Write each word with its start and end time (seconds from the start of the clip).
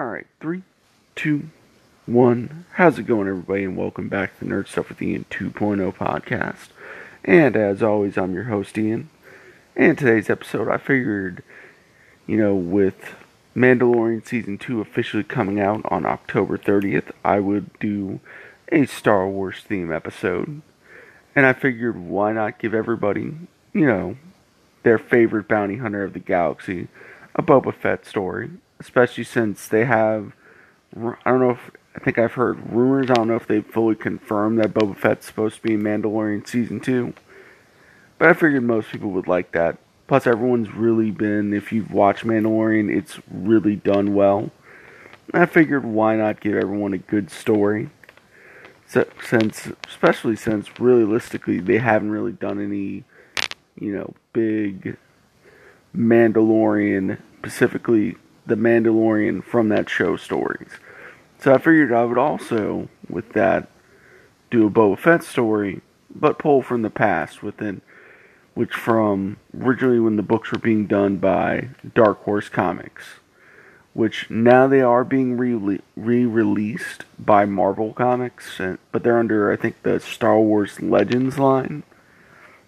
Alright, 0.00 0.28
three, 0.40 0.62
two, 1.14 1.50
one. 2.06 2.64
How's 2.72 2.98
it 2.98 3.02
going, 3.02 3.28
everybody? 3.28 3.64
And 3.64 3.76
welcome 3.76 4.08
back 4.08 4.32
to 4.38 4.46
the 4.46 4.50
Nerd 4.50 4.66
Stuff 4.66 4.88
with 4.88 5.02
Ian 5.02 5.26
2.0 5.28 5.94
podcast. 5.94 6.68
And 7.22 7.54
as 7.54 7.82
always, 7.82 8.16
I'm 8.16 8.32
your 8.32 8.44
host, 8.44 8.78
Ian. 8.78 9.10
And 9.76 9.98
today's 9.98 10.30
episode, 10.30 10.68
I 10.68 10.78
figured, 10.78 11.42
you 12.26 12.38
know, 12.38 12.54
with 12.54 13.14
Mandalorian 13.54 14.26
Season 14.26 14.56
2 14.56 14.80
officially 14.80 15.22
coming 15.22 15.60
out 15.60 15.82
on 15.92 16.06
October 16.06 16.56
30th, 16.56 17.10
I 17.22 17.38
would 17.38 17.78
do 17.78 18.20
a 18.72 18.86
Star 18.86 19.28
Wars 19.28 19.60
theme 19.68 19.92
episode. 19.92 20.62
And 21.36 21.44
I 21.44 21.52
figured, 21.52 21.98
why 21.98 22.32
not 22.32 22.58
give 22.58 22.72
everybody, 22.72 23.34
you 23.74 23.86
know, 23.86 24.16
their 24.82 24.96
favorite 24.96 25.46
bounty 25.46 25.76
hunter 25.76 26.04
of 26.04 26.14
the 26.14 26.20
galaxy 26.20 26.88
a 27.34 27.42
Boba 27.42 27.74
Fett 27.74 28.06
story, 28.06 28.50
especially 28.80 29.24
since 29.24 29.68
they 29.68 29.84
have. 29.84 30.32
I 30.96 31.30
don't 31.30 31.40
know 31.40 31.50
if 31.50 31.70
I 31.94 32.00
think 32.00 32.18
I've 32.18 32.32
heard 32.32 32.72
rumors. 32.72 33.10
I 33.10 33.14
don't 33.14 33.28
know 33.28 33.36
if 33.36 33.46
they've 33.46 33.64
fully 33.64 33.94
confirmed 33.94 34.58
that 34.58 34.74
Boba 34.74 34.96
Fett's 34.96 35.26
supposed 35.26 35.56
to 35.56 35.62
be 35.62 35.74
in 35.74 35.82
Mandalorian 35.82 36.46
season 36.48 36.80
two, 36.80 37.14
but 38.18 38.28
I 38.28 38.32
figured 38.32 38.64
most 38.64 38.90
people 38.90 39.10
would 39.10 39.28
like 39.28 39.52
that. 39.52 39.78
Plus, 40.08 40.26
everyone's 40.26 40.74
really 40.74 41.12
been. 41.12 41.54
If 41.54 41.70
you've 41.70 41.92
watched 41.92 42.24
Mandalorian, 42.24 42.92
it's 42.92 43.20
really 43.30 43.76
done 43.76 44.14
well. 44.14 44.50
I 45.32 45.46
figured 45.46 45.84
why 45.84 46.16
not 46.16 46.40
give 46.40 46.56
everyone 46.56 46.92
a 46.94 46.98
good 46.98 47.30
story. 47.30 47.90
Since, 48.88 49.68
especially 49.86 50.34
since 50.34 50.80
realistically 50.80 51.60
they 51.60 51.78
haven't 51.78 52.10
really 52.10 52.32
done 52.32 52.60
any, 52.60 53.04
you 53.78 53.94
know, 53.94 54.14
big 54.32 54.96
Mandalorian, 55.96 57.18
specifically 57.38 58.16
the 58.50 58.56
Mandalorian 58.56 59.42
from 59.42 59.68
that 59.68 59.88
show 59.88 60.16
stories. 60.16 60.72
So 61.38 61.54
I 61.54 61.58
figured 61.58 61.92
I 61.92 62.04
would 62.04 62.18
also, 62.18 62.88
with 63.08 63.32
that, 63.32 63.68
do 64.50 64.66
a 64.66 64.70
Boba 64.70 64.98
Fett 64.98 65.22
story, 65.22 65.80
but 66.12 66.38
pull 66.38 66.60
from 66.60 66.82
the 66.82 66.90
past 66.90 67.42
within, 67.42 67.80
which 68.54 68.74
from 68.74 69.36
originally 69.56 70.00
when 70.00 70.16
the 70.16 70.22
books 70.22 70.50
were 70.50 70.58
being 70.58 70.86
done 70.86 71.16
by 71.16 71.68
Dark 71.94 72.24
Horse 72.24 72.48
Comics, 72.48 73.04
which 73.94 74.28
now 74.28 74.66
they 74.66 74.82
are 74.82 75.04
being 75.04 75.36
re 75.36 75.80
released 75.96 77.04
by 77.16 77.44
Marvel 77.44 77.92
Comics, 77.92 78.60
but 78.90 79.04
they're 79.04 79.20
under 79.20 79.52
I 79.52 79.56
think 79.56 79.82
the 79.82 80.00
Star 80.00 80.40
Wars 80.40 80.82
Legends 80.82 81.38
line. 81.38 81.84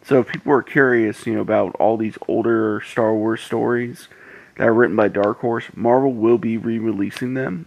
So 0.04 0.20
if 0.20 0.28
people 0.28 0.52
are 0.52 0.62
curious, 0.62 1.26
you 1.26 1.34
know, 1.34 1.40
about 1.40 1.74
all 1.76 1.96
these 1.96 2.18
older 2.28 2.80
Star 2.80 3.12
Wars 3.12 3.40
stories 3.40 4.08
that 4.56 4.68
are 4.68 4.74
written 4.74 4.96
by 4.96 5.08
Dark 5.08 5.40
Horse, 5.40 5.66
Marvel 5.74 6.12
will 6.12 6.38
be 6.38 6.56
re-releasing 6.56 7.34
them. 7.34 7.66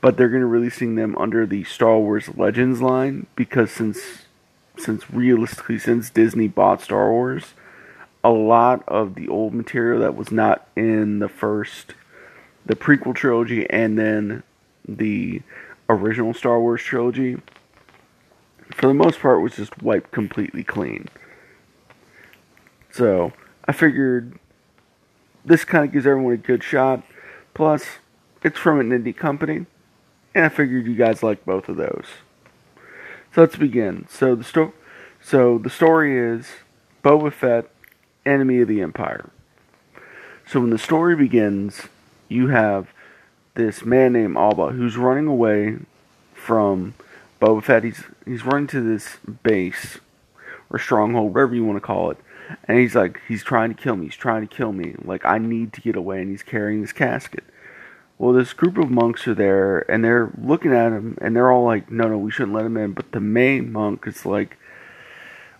But 0.00 0.16
they're 0.16 0.28
going 0.28 0.42
to 0.42 0.46
be 0.46 0.52
releasing 0.52 0.94
them 0.94 1.16
under 1.16 1.46
the 1.46 1.64
Star 1.64 1.98
Wars 1.98 2.28
Legends 2.36 2.80
line 2.80 3.26
because 3.34 3.70
since 3.70 4.22
since 4.78 5.10
realistically 5.10 5.78
since 5.78 6.10
Disney 6.10 6.48
bought 6.48 6.82
Star 6.82 7.10
Wars, 7.10 7.54
a 8.22 8.30
lot 8.30 8.84
of 8.86 9.14
the 9.14 9.26
old 9.28 9.54
material 9.54 10.00
that 10.00 10.14
was 10.14 10.30
not 10.30 10.68
in 10.76 11.18
the 11.18 11.28
first 11.28 11.94
the 12.66 12.76
prequel 12.76 13.14
trilogy 13.14 13.68
and 13.70 13.98
then 13.98 14.42
the 14.86 15.40
original 15.88 16.34
Star 16.34 16.60
Wars 16.60 16.82
trilogy 16.82 17.38
for 18.74 18.86
the 18.86 18.94
most 18.94 19.20
part 19.20 19.40
was 19.40 19.56
just 19.56 19.82
wiped 19.82 20.10
completely 20.10 20.64
clean. 20.64 21.08
So 22.90 23.32
I 23.66 23.72
figured 23.72 24.38
this 25.46 25.64
kind 25.64 25.84
of 25.84 25.92
gives 25.92 26.06
everyone 26.06 26.34
a 26.34 26.36
good 26.36 26.62
shot. 26.62 27.02
Plus, 27.54 27.84
it's 28.42 28.58
from 28.58 28.80
an 28.80 28.90
indie 28.90 29.16
company, 29.16 29.66
and 30.34 30.44
I 30.44 30.48
figured 30.48 30.86
you 30.86 30.94
guys 30.94 31.22
like 31.22 31.46
both 31.46 31.68
of 31.68 31.76
those. 31.76 32.06
So 33.34 33.40
let's 33.40 33.56
begin. 33.56 34.06
So 34.10 34.34
the 34.34 34.44
story, 34.44 34.72
so 35.22 35.58
the 35.58 35.70
story 35.70 36.18
is 36.18 36.48
Boba 37.02 37.32
Fett, 37.32 37.70
enemy 38.24 38.60
of 38.60 38.68
the 38.68 38.82
Empire. 38.82 39.30
So 40.46 40.60
when 40.60 40.70
the 40.70 40.78
story 40.78 41.16
begins, 41.16 41.82
you 42.28 42.48
have 42.48 42.88
this 43.54 43.84
man 43.84 44.12
named 44.12 44.36
Alba 44.36 44.68
who's 44.68 44.96
running 44.96 45.26
away 45.26 45.78
from 46.34 46.94
Boba 47.40 47.62
Fett. 47.62 47.84
He's 47.84 48.04
he's 48.24 48.44
running 48.44 48.68
to 48.68 48.80
this 48.80 49.16
base 49.42 49.98
or 50.70 50.78
stronghold, 50.78 51.34
whatever 51.34 51.54
you 51.54 51.64
want 51.64 51.76
to 51.76 51.86
call 51.86 52.10
it, 52.10 52.18
and 52.64 52.78
he's 52.78 52.94
like, 52.94 53.20
he's 53.28 53.42
trying 53.42 53.74
to 53.74 53.80
kill 53.80 53.96
me. 53.96 54.06
He's 54.06 54.16
trying 54.16 54.46
to 54.46 54.54
kill 54.54 54.72
me. 54.72 54.94
Like, 55.02 55.24
I 55.24 55.38
need 55.38 55.72
to 55.74 55.80
get 55.80 55.96
away. 55.96 56.20
And 56.20 56.30
he's 56.30 56.42
carrying 56.42 56.82
this 56.82 56.92
casket. 56.92 57.44
Well, 58.18 58.32
this 58.32 58.52
group 58.54 58.78
of 58.78 58.90
monks 58.90 59.28
are 59.28 59.34
there, 59.34 59.90
and 59.90 60.02
they're 60.02 60.30
looking 60.40 60.72
at 60.72 60.92
him, 60.92 61.18
and 61.20 61.36
they're 61.36 61.52
all 61.52 61.64
like, 61.64 61.90
no, 61.90 62.08
no, 62.08 62.16
we 62.16 62.30
shouldn't 62.30 62.54
let 62.54 62.64
him 62.64 62.76
in. 62.76 62.92
But 62.92 63.12
the 63.12 63.20
main 63.20 63.72
monk 63.72 64.06
is 64.06 64.24
like, 64.24 64.56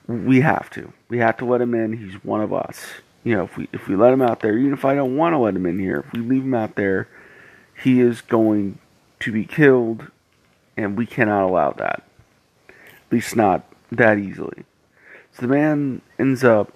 we 0.07 0.41
have 0.41 0.71
to. 0.71 0.93
We 1.09 1.19
have 1.19 1.37
to 1.39 1.45
let 1.45 1.61
him 1.61 1.75
in. 1.75 1.99
He's 1.99 2.25
one 2.25 2.41
of 2.41 2.53
us. 2.53 2.87
You 3.25 3.37
know, 3.37 3.45
if 3.45 3.57
we 3.57 3.69
if 3.73 3.89
we 3.89 3.97
let 3.97 4.13
him 4.13 4.23
out 4.23 4.41
there, 4.41 4.57
even 4.57 4.73
if 4.73 4.85
I 4.85 4.95
don't 4.95 5.17
want 5.17 5.33
to 5.35 5.39
let 5.39 5.57
him 5.57 5.67
in 5.67 5.79
here, 5.79 6.05
if 6.07 6.13
we 6.13 6.21
leave 6.21 6.45
him 6.45 6.55
out 6.55 6.77
there, 6.77 7.09
he 7.83 8.01
is 8.01 8.21
going 8.21 8.79
to 9.21 9.33
be 9.33 9.45
killed, 9.45 10.11
and 10.77 10.97
we 10.97 11.07
cannot 11.07 11.45
allow 11.45 11.73
that. 11.73 12.05
At 12.69 13.13
least 13.13 13.37
not 13.37 13.65
that 13.91 14.19
easily. 14.19 14.65
So 15.37 15.43
the 15.43 15.49
man 15.49 16.01
ends 16.19 16.43
up 16.43 16.73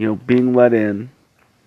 you 0.00 0.06
know, 0.06 0.16
being 0.16 0.54
let 0.54 0.72
in, 0.72 1.10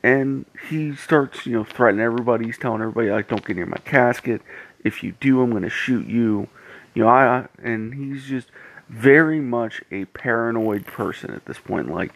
and 0.02 0.48
he 0.68 0.96
starts, 0.96 1.46
you 1.46 1.54
know, 1.54 1.64
threatening 1.64 2.04
everybody. 2.04 2.46
He's 2.46 2.58
telling 2.58 2.82
everybody, 2.82 3.12
like, 3.12 3.28
don't 3.28 3.46
get 3.46 3.56
near 3.56 3.68
my 3.68 3.78
casket. 3.86 4.42
If 4.84 5.04
you 5.04 5.14
do, 5.20 5.40
I'm 5.44 5.52
going 5.52 5.62
to 5.62 5.70
shoot 5.70 6.08
you. 6.08 6.48
You 6.96 7.04
know, 7.04 7.10
I, 7.10 7.46
and 7.62 7.94
he's 7.94 8.26
just 8.26 8.48
very 8.90 9.40
much 9.40 9.84
a 9.92 10.06
paranoid 10.06 10.88
person 10.88 11.30
at 11.30 11.46
this 11.46 11.60
point. 11.60 11.92
Like, 11.92 12.12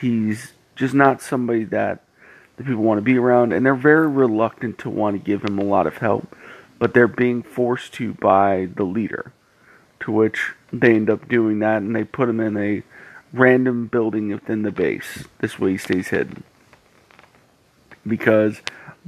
he's 0.00 0.54
just 0.76 0.94
not 0.94 1.20
somebody 1.20 1.64
that 1.64 2.02
the 2.56 2.64
people 2.64 2.82
want 2.82 2.96
to 2.96 3.02
be 3.02 3.18
around, 3.18 3.52
and 3.52 3.66
they're 3.66 3.74
very 3.74 4.08
reluctant 4.08 4.78
to 4.78 4.88
want 4.88 5.14
to 5.14 5.22
give 5.22 5.44
him 5.44 5.58
a 5.58 5.64
lot 5.64 5.86
of 5.86 5.98
help, 5.98 6.34
but 6.78 6.94
they're 6.94 7.06
being 7.06 7.42
forced 7.42 7.92
to 7.94 8.14
by 8.14 8.70
the 8.76 8.84
leader, 8.84 9.30
to 10.00 10.10
which 10.10 10.54
they 10.80 10.94
end 10.94 11.10
up 11.10 11.28
doing 11.28 11.60
that, 11.60 11.82
and 11.82 11.94
they 11.94 12.04
put 12.04 12.28
him 12.28 12.40
in 12.40 12.56
a 12.56 12.82
random 13.32 13.86
building 13.86 14.28
within 14.28 14.62
the 14.62 14.70
base. 14.70 15.24
This 15.40 15.58
way 15.58 15.72
he 15.72 15.78
stays 15.78 16.08
hidden. 16.08 16.42
Because 18.06 18.60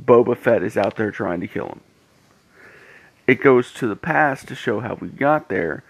Boba 0.02 0.36
Fett 0.36 0.62
is 0.62 0.76
out 0.76 0.96
there 0.96 1.10
trying 1.10 1.40
to 1.40 1.48
kill 1.48 1.68
him. 1.68 1.80
It 3.26 3.42
goes 3.42 3.72
to 3.74 3.86
the 3.86 3.96
past 3.96 4.48
to 4.48 4.54
show 4.54 4.80
how 4.80 4.94
we 4.94 5.08
got 5.08 5.48
there. 5.48 5.82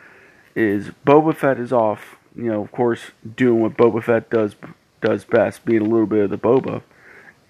Is 0.55 0.91
Boba 1.07 1.37
Fett 1.37 1.61
is 1.61 1.73
off, 1.73 2.17
you 2.35 2.45
know, 2.45 2.63
of 2.63 2.73
course, 2.73 3.11
doing 3.37 3.61
what 3.61 3.77
Boba 3.77 4.03
Fett 4.03 4.31
does 4.31 4.57
does 5.03 5.25
best, 5.27 5.67
being 5.67 5.83
a 5.83 5.85
little 5.85 6.07
bit 6.07 6.25
of 6.25 6.31
the 6.31 6.39
Boba, 6.39 6.83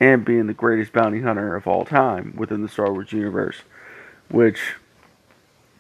and 0.01 0.25
being 0.25 0.49
the 0.49 0.53
greatest 0.53 0.93
bounty 0.93 1.21
hunter 1.21 1.55
of 1.55 1.69
all 1.69 1.85
time 1.85 2.35
within 2.37 2.63
the 2.63 2.69
Star 2.69 2.93
Wars 2.93 3.13
universe, 3.13 3.59
which 4.29 4.75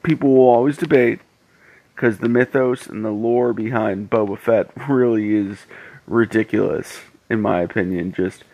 people 0.04 0.32
will 0.32 0.48
always 0.48 0.76
debate 0.76 1.18
because 1.96 2.18
the 2.18 2.28
mythos 2.28 2.86
and 2.86 3.02
the 3.02 3.10
lore 3.10 3.54
behind 3.54 4.10
Boba 4.10 4.38
Fett 4.38 4.70
really 4.86 5.34
is 5.34 5.60
ridiculous, 6.06 7.00
in 7.30 7.40
my 7.40 7.62
opinion. 7.62 8.12
Just 8.12 8.44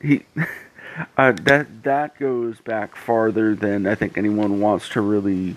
he 0.00 0.24
uh, 1.18 1.32
that 1.42 1.82
that 1.82 2.18
goes 2.18 2.60
back 2.60 2.94
farther 2.94 3.54
than 3.54 3.86
I 3.86 3.96
think 3.96 4.16
anyone 4.16 4.60
wants 4.60 4.88
to 4.90 5.00
really 5.00 5.56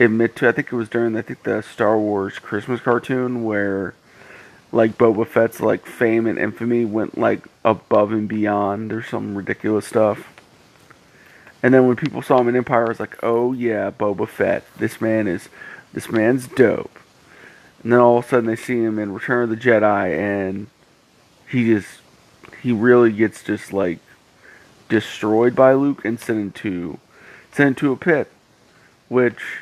admit 0.00 0.34
to. 0.36 0.48
I 0.48 0.52
think 0.52 0.72
it 0.72 0.76
was 0.76 0.88
during 0.88 1.16
I 1.16 1.22
think 1.22 1.44
the 1.44 1.62
Star 1.62 1.96
Wars 1.96 2.40
Christmas 2.40 2.80
cartoon 2.80 3.44
where 3.44 3.94
like 4.72 4.98
Boba 4.98 5.26
Fett's 5.28 5.60
like 5.60 5.86
fame 5.86 6.26
and 6.26 6.36
infamy 6.36 6.84
went 6.84 7.16
like 7.16 7.46
above 7.64 8.10
and 8.10 8.28
beyond 8.28 8.92
or 8.92 9.04
some 9.04 9.36
ridiculous 9.36 9.86
stuff. 9.86 10.30
And 11.62 11.72
then 11.72 11.86
when 11.86 11.96
people 11.96 12.20
saw 12.20 12.40
him 12.40 12.48
in 12.48 12.56
Empire, 12.56 12.86
I 12.86 12.88
was 12.88 13.00
like, 13.00 13.16
oh 13.22 13.52
yeah, 13.52 13.92
Boba 13.92 14.28
Fett. 14.28 14.64
This 14.76 15.00
man 15.00 15.28
is 15.28 15.48
this 15.94 16.10
man's 16.10 16.46
dope. 16.46 16.98
And 17.82 17.92
then 17.92 18.00
all 18.00 18.18
of 18.18 18.26
a 18.26 18.28
sudden 18.28 18.46
they 18.46 18.56
see 18.56 18.82
him 18.82 18.98
in 18.98 19.12
Return 19.12 19.44
of 19.44 19.50
the 19.50 19.56
Jedi 19.56 20.16
and 20.16 20.66
he 21.48 21.64
just 21.64 22.00
he 22.62 22.72
really 22.72 23.12
gets 23.12 23.42
just 23.42 23.72
like 23.72 23.98
destroyed 24.88 25.54
by 25.54 25.72
Luke 25.72 26.04
and 26.04 26.20
sent 26.20 26.38
into 26.38 26.98
sent 27.52 27.68
into 27.68 27.92
a 27.92 27.96
pit. 27.96 28.30
Which 29.08 29.60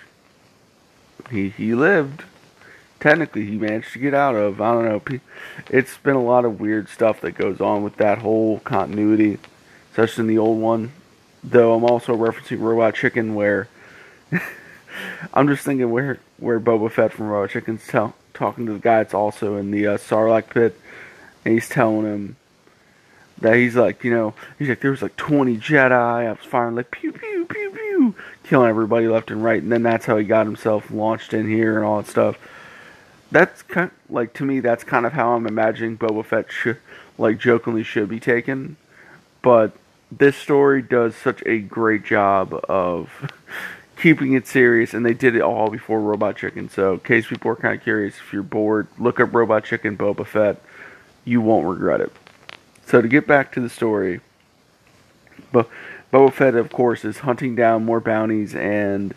he 1.31 1.51
he 1.51 1.75
lived. 1.75 2.25
Technically 3.01 3.45
he 3.45 3.57
managed 3.57 3.93
to 3.93 3.99
get 3.99 4.15
out 4.15 4.35
of. 4.35 4.61
I 4.61 4.73
don't 4.73 4.85
know. 4.85 5.19
It's 5.69 5.99
been 5.99 6.17
a 6.17 6.23
lot 6.23 6.45
of 6.45 6.61
weird 6.61 6.89
stuff 6.89 7.21
that 7.21 7.33
goes 7.33 7.61
on 7.61 7.83
with 7.83 7.97
that 7.97 8.19
whole 8.19 8.61
continuity, 8.61 9.39
especially 9.91 10.23
in 10.23 10.29
the 10.29 10.39
old 10.39 10.61
one. 10.61 10.93
Though 11.43 11.75
I'm 11.75 11.85
also 11.85 12.17
referencing 12.17 12.61
Robot 12.61 12.95
Chicken 12.95 13.35
where 13.35 13.69
I'm 15.35 15.49
just 15.49 15.65
thinking 15.65 15.91
where 15.91 16.19
where 16.39 16.61
Boba 16.61 16.91
Fett 16.91 17.13
from 17.13 17.29
Robot 17.29 17.51
Chicken's 17.51 17.87
tell, 17.87 18.15
talking 18.35 18.67
to 18.67 18.73
the 18.73 18.79
guy 18.79 18.99
that's 18.99 19.15
also 19.15 19.57
in 19.57 19.71
the 19.71 19.87
uh, 19.87 19.97
Sarlacc 19.99 20.51
pit, 20.51 20.79
and 21.45 21.55
he's 21.55 21.69
telling 21.69 22.05
him 22.05 22.37
that 23.41 23.57
he's 23.57 23.77
like, 23.77 24.05
you 24.05 24.13
know, 24.13 24.35
he's 24.59 24.69
like, 24.69 24.81
there 24.81 24.91
was 24.91 25.03
like 25.03 25.17
20 25.17 25.57
Jedi. 25.57 25.93
I 25.93 26.31
was 26.31 26.39
firing 26.41 26.75
like 26.75 26.91
pew 26.91 27.13
pew 27.13 27.45
pew 27.45 27.71
pew, 27.71 28.15
killing 28.45 28.69
everybody 28.69 29.09
left 29.09 29.31
and 29.31 29.43
right, 29.45 29.63
and 29.63 29.71
then 29.71 29.83
that's 29.83 30.07
how 30.07 30.17
he 30.17 30.25
got 30.25 30.47
himself 30.47 30.91
launched 30.91 31.35
in 31.35 31.49
here 31.49 31.77
and 31.77 31.85
all 31.85 32.01
that 32.01 32.11
stuff. 32.11 32.39
That's 33.31 33.63
kind 33.63 33.91
of, 33.91 34.15
like 34.15 34.35
to 34.35 34.45
me, 34.45 34.61
that's 34.61 34.85
kind 34.85 35.07
of 35.07 35.13
how 35.13 35.35
I'm 35.35 35.47
imagining 35.47 35.97
Boba 35.97 36.25
Fett 36.25 36.53
should, 36.53 36.79
like, 37.17 37.39
jokingly 37.39 37.83
should 37.83 38.09
be 38.09 38.21
taken. 38.21 38.77
But 39.41 39.73
this 40.11 40.37
story 40.37 40.83
does 40.83 41.17
such 41.17 41.43
a 41.47 41.59
great 41.59 42.05
job 42.05 42.53
of 42.69 43.33
keeping 44.03 44.33
it 44.33 44.49
serious, 44.49 44.95
and 44.95 45.07
they 45.07 45.15
did 45.15 45.37
it 45.37 45.43
all 45.43 45.71
before 45.71 46.01
Robot 46.01 46.37
Chicken. 46.37 46.69
So, 46.69 46.95
in 46.95 47.01
case 47.01 47.29
people 47.29 47.53
are 47.53 47.57
kind 47.57 47.77
of 47.77 47.85
curious, 47.85 48.17
if 48.17 48.33
you're 48.33 48.43
bored, 48.43 48.89
look 48.99 49.21
up 49.21 49.33
Robot 49.33 49.65
Chicken 49.65 49.97
Boba 49.97 50.27
Fett. 50.27 50.61
You 51.25 51.41
won't 51.41 51.69
regret 51.69 52.01
it. 52.01 52.13
So, 52.85 53.01
to 53.01 53.07
get 53.07 53.29
back 53.29 53.53
to 53.53 53.61
the 53.61 53.69
story, 53.69 54.21
Bo- 55.53 55.69
Boba 56.13 56.33
Fett, 56.33 56.57
of 56.57 56.73
course, 56.73 57.05
is 57.05 57.19
hunting 57.19 57.55
down 57.55 57.85
more 57.85 58.01
bounties, 58.01 58.57
and 58.57 59.15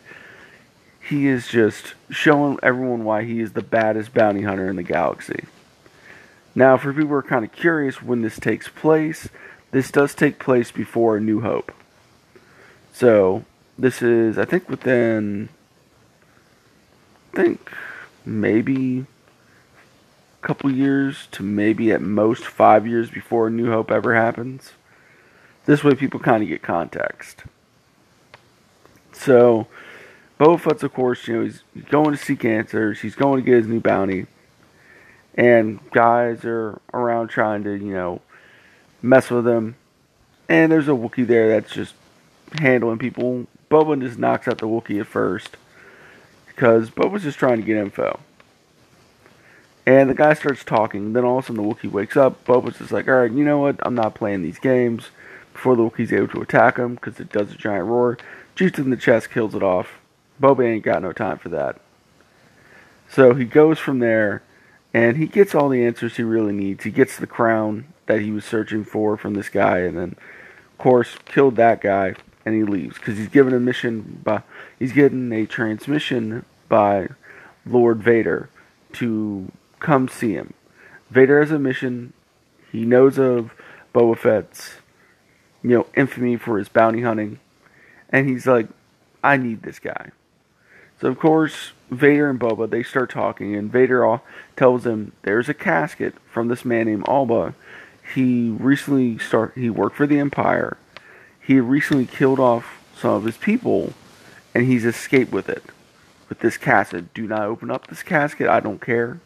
he 1.01 1.25
is 1.25 1.47
just 1.47 1.95
showing 2.11 2.59
everyone 2.61 3.03
why 3.03 3.23
he 3.23 3.39
is 3.39 3.53
the 3.53 3.63
baddest 3.63 4.13
bounty 4.13 4.43
hunter 4.43 4.69
in 4.69 4.75
the 4.75 4.83
galaxy. 4.83 5.45
Now, 6.53 6.77
for 6.77 6.93
people 6.93 7.09
who 7.09 7.15
are 7.15 7.23
kind 7.23 7.43
of 7.43 7.51
curious 7.51 8.03
when 8.03 8.21
this 8.21 8.39
takes 8.39 8.67
place, 8.67 9.29
this 9.71 9.89
does 9.89 10.13
take 10.13 10.37
place 10.37 10.69
before 10.69 11.17
A 11.17 11.21
New 11.21 11.41
Hope. 11.41 11.71
So, 12.93 13.45
this 13.77 14.01
is, 14.01 14.37
I 14.37 14.45
think, 14.45 14.69
within, 14.69 15.49
I 17.33 17.35
think, 17.35 17.71
maybe 18.25 19.05
a 20.41 20.47
couple 20.47 20.71
years 20.71 21.27
to 21.31 21.43
maybe 21.43 21.91
at 21.91 22.01
most 22.01 22.45
five 22.45 22.87
years 22.87 23.09
before 23.09 23.49
New 23.49 23.69
Hope 23.69 23.91
ever 23.91 24.15
happens. 24.15 24.71
This 25.65 25.83
way, 25.83 25.95
people 25.95 26.19
kind 26.19 26.43
of 26.43 26.49
get 26.49 26.61
context. 26.61 27.43
So, 29.11 29.67
Boba 30.39 30.59
Fett's, 30.59 30.83
of 30.83 30.93
course, 30.93 31.27
you 31.27 31.35
know, 31.35 31.43
he's 31.43 31.63
going 31.89 32.11
to 32.11 32.17
seek 32.17 32.45
answers. 32.45 33.01
He's 33.01 33.15
going 33.15 33.43
to 33.43 33.45
get 33.45 33.57
his 33.57 33.67
new 33.67 33.79
bounty. 33.79 34.27
And 35.33 35.79
guys 35.91 36.45
are 36.45 36.79
around 36.93 37.29
trying 37.29 37.63
to, 37.63 37.73
you 37.73 37.93
know, 37.93 38.21
mess 39.01 39.29
with 39.29 39.47
him. 39.47 39.75
And 40.47 40.71
there's 40.71 40.87
a 40.87 40.91
Wookiee 40.91 41.27
there 41.27 41.49
that's 41.49 41.73
just 41.73 41.95
handling 42.59 42.99
people 42.99 43.47
Boba 43.69 43.99
just 43.99 44.19
knocks 44.19 44.47
out 44.47 44.59
the 44.59 44.67
Wookiee 44.67 45.01
at 45.01 45.07
first 45.07 45.57
because 46.47 46.89
Boba's 46.89 47.23
just 47.23 47.39
trying 47.39 47.57
to 47.57 47.63
get 47.63 47.77
info. 47.77 48.19
And 49.85 50.09
the 50.09 50.15
guy 50.15 50.33
starts 50.33 50.63
talking. 50.63 51.13
Then 51.13 51.23
all 51.23 51.37
of 51.37 51.45
a 51.45 51.47
sudden 51.47 51.61
the 51.63 51.75
Wookiee 51.75 51.91
wakes 51.91 52.17
up. 52.17 52.43
Boba's 52.45 52.77
just 52.77 52.91
like, 52.91 53.07
all 53.07 53.15
right, 53.15 53.31
you 53.31 53.43
know 53.43 53.59
what? 53.59 53.77
I'm 53.85 53.95
not 53.95 54.15
playing 54.15 54.41
these 54.41 54.59
games. 54.59 55.09
Before 55.53 55.75
the 55.75 55.83
Wookiee's 55.83 56.11
able 56.11 56.27
to 56.29 56.41
attack 56.41 56.77
him 56.77 56.95
because 56.95 57.19
it 57.19 57.31
does 57.31 57.53
a 57.53 57.55
giant 57.55 57.85
roar, 57.85 58.17
shoots 58.55 58.77
in 58.77 58.89
the 58.89 58.97
chest, 58.97 59.29
kills 59.29 59.55
it 59.55 59.63
off. 59.63 59.99
Boba 60.41 60.65
ain't 60.65 60.83
got 60.83 61.01
no 61.01 61.13
time 61.13 61.37
for 61.37 61.47
that. 61.49 61.79
So 63.09 63.33
he 63.33 63.45
goes 63.45 63.79
from 63.79 63.99
there, 63.99 64.43
and 64.93 65.15
he 65.15 65.27
gets 65.27 65.55
all 65.55 65.69
the 65.69 65.85
answers 65.85 66.17
he 66.17 66.23
really 66.23 66.51
needs. 66.51 66.83
He 66.83 66.91
gets 66.91 67.15
the 67.15 67.27
crown 67.27 67.85
that 68.07 68.21
he 68.21 68.31
was 68.31 68.43
searching 68.43 68.83
for 68.83 69.15
from 69.15 69.33
this 69.33 69.47
guy, 69.47 69.79
and 69.79 69.97
then, 69.97 70.17
of 70.71 70.77
course, 70.77 71.15
killed 71.25 71.55
that 71.55 71.79
guy 71.79 72.15
and 72.45 72.55
he 72.55 72.63
leaves 72.63 72.97
because 72.97 73.17
he's 73.17 73.27
given 73.27 73.53
a 73.53 73.59
mission 73.59 74.21
by 74.23 74.43
he's 74.77 74.93
getting 74.93 75.31
a 75.33 75.45
transmission 75.45 76.45
by 76.69 77.09
Lord 77.65 78.01
Vader 78.03 78.49
to 78.93 79.51
come 79.79 80.07
see 80.07 80.33
him. 80.33 80.53
Vader 81.09 81.39
has 81.39 81.51
a 81.51 81.59
mission. 81.59 82.13
He 82.71 82.85
knows 82.85 83.17
of 83.17 83.51
Boba 83.93 84.17
Fett's 84.17 84.75
you 85.63 85.71
know 85.71 85.87
infamy 85.95 86.37
for 86.37 86.59
his 86.59 86.69
bounty 86.69 87.01
hunting, 87.01 87.39
and 88.09 88.29
he's 88.29 88.45
like, 88.45 88.67
I 89.23 89.37
need 89.37 89.63
this 89.63 89.79
guy. 89.79 90.11
So 91.01 91.07
of 91.07 91.19
course 91.19 91.71
Vader 91.89 92.29
and 92.29 92.39
Boba 92.39 92.69
they 92.69 92.83
start 92.83 93.09
talking, 93.09 93.55
and 93.55 93.71
Vader 93.71 94.05
all 94.05 94.23
tells 94.55 94.85
him 94.85 95.13
there's 95.23 95.49
a 95.49 95.53
casket 95.53 96.13
from 96.31 96.47
this 96.47 96.63
man 96.63 96.85
named 96.85 97.05
Alba. 97.07 97.55
He 98.13 98.49
recently 98.49 99.17
start 99.17 99.53
he 99.55 99.71
worked 99.71 99.95
for 99.95 100.05
the 100.05 100.19
Empire 100.19 100.77
he 101.45 101.59
recently 101.59 102.05
killed 102.05 102.39
off 102.39 102.83
some 102.97 103.11
of 103.11 103.23
his 103.23 103.37
people 103.37 103.93
and 104.53 104.65
he's 104.65 104.85
escaped 104.85 105.31
with 105.31 105.47
it. 105.47 105.63
With 106.27 106.39
this 106.39 106.57
casket. 106.57 107.13
Do 107.13 107.27
not 107.27 107.41
open 107.41 107.69
up 107.69 107.87
this 107.87 108.01
casket. 108.01 108.47
I 108.47 108.59
don't 108.59 108.81
care. 108.81 109.19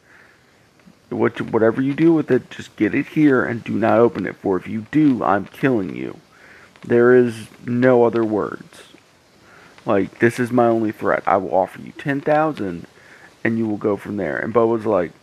What, 1.10 1.40
whatever 1.40 1.82
you 1.82 1.94
do 1.94 2.14
with 2.14 2.30
it, 2.30 2.50
just 2.50 2.76
get 2.76 2.94
it 2.94 3.08
here 3.08 3.46
and 3.46 3.64
do 3.64 3.74
not 3.74 4.00
open 4.00 4.26
it. 4.26 4.36
For 4.36 4.58
if 4.58 4.68
you 4.68 4.86
do, 4.92 5.24
I'm 5.24 5.46
killing 5.46 5.96
you. 5.96 6.20
There 6.82 7.16
is 7.16 7.48
no 7.66 8.04
other 8.04 8.24
words. 8.24 8.84
Like, 9.86 10.20
this 10.20 10.40
is 10.40 10.52
my 10.52 10.68
only 10.68 10.92
threat. 10.92 11.24
I 11.26 11.38
will 11.38 11.56
offer 11.56 11.80
you 11.82 11.94
10,000 11.94 12.86
and 13.44 13.58
you 13.58 13.66
will 13.66 13.78
go 13.78 13.96
from 13.96 14.18
there. 14.18 14.38
And 14.38 14.54
Bo 14.54 14.68
was 14.68 14.86
like, 14.86 15.14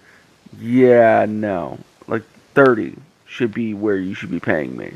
yeah, 0.59 1.27
no. 1.29 1.79
Like, 2.09 2.23
30 2.55 2.97
should 3.27 3.53
be 3.53 3.75
where 3.75 3.99
you 3.99 4.15
should 4.15 4.31
be 4.31 4.41
paying 4.41 4.77
me. 4.77 4.95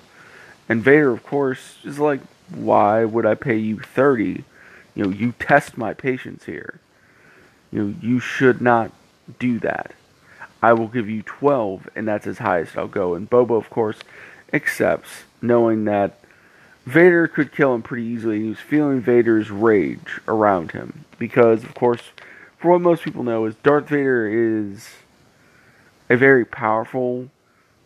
And 0.71 0.85
Vader, 0.85 1.11
of 1.11 1.25
course, 1.25 1.79
is 1.83 1.99
like, 1.99 2.21
why 2.49 3.05
would 3.05 3.27
I 3.27 3.35
pay 3.35 3.57
you 3.57 3.81
30? 3.81 4.45
You 4.95 5.05
know, 5.05 5.11
you 5.11 5.33
test 5.33 5.77
my 5.77 5.95
patience 5.95 6.45
here. 6.45 6.79
You 7.73 7.83
know, 7.83 7.95
you 8.01 8.21
should 8.21 8.61
not 8.61 8.93
do 9.41 9.59
that. 9.59 9.93
I 10.63 10.73
will 10.75 10.87
give 10.87 11.11
you 11.11 11.23
12, 11.23 11.91
and 11.97 12.07
that's 12.07 12.25
as 12.29 12.39
high 12.39 12.61
as 12.61 12.77
I'll 12.77 12.87
go. 12.87 13.15
And 13.15 13.29
Boba, 13.29 13.59
of 13.59 13.69
course, 13.69 13.99
accepts, 14.53 15.25
knowing 15.43 15.87
that 15.87 16.21
Vader 16.87 17.27
could 17.27 17.53
kill 17.53 17.75
him 17.75 17.83
pretty 17.83 18.05
easily. 18.05 18.43
He 18.43 18.49
was 18.49 18.61
feeling 18.61 19.01
Vader's 19.01 19.51
rage 19.51 20.21
around 20.29 20.71
him. 20.71 21.05
Because, 21.19 21.65
of 21.65 21.75
course, 21.75 22.03
for 22.59 22.71
what 22.71 22.81
most 22.81 23.03
people 23.03 23.25
know, 23.25 23.45
is 23.47 23.57
Darth 23.57 23.89
Vader 23.89 24.29
is 24.29 24.89
a 26.09 26.17
very 26.17 26.45
powerful 26.45 27.29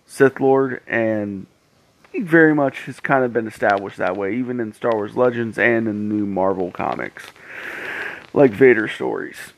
Sith 0.07 0.39
Lord, 0.39 0.83
and 0.87 1.47
very 2.21 2.55
much 2.55 2.83
has 2.83 3.01
kind 3.01 3.25
of 3.25 3.33
been 3.33 3.47
established 3.47 3.97
that 3.99 4.17
way, 4.17 4.37
even 4.37 4.61
in 4.61 4.73
Star 4.73 4.95
Wars 4.95 5.17
Legends 5.17 5.59
and 5.59 5.89
in 5.89 6.09
new 6.09 6.27
Marvel 6.27 6.71
comics, 6.71 7.27
like 8.33 8.53
Vader 8.53 8.89
stories. 8.89 9.53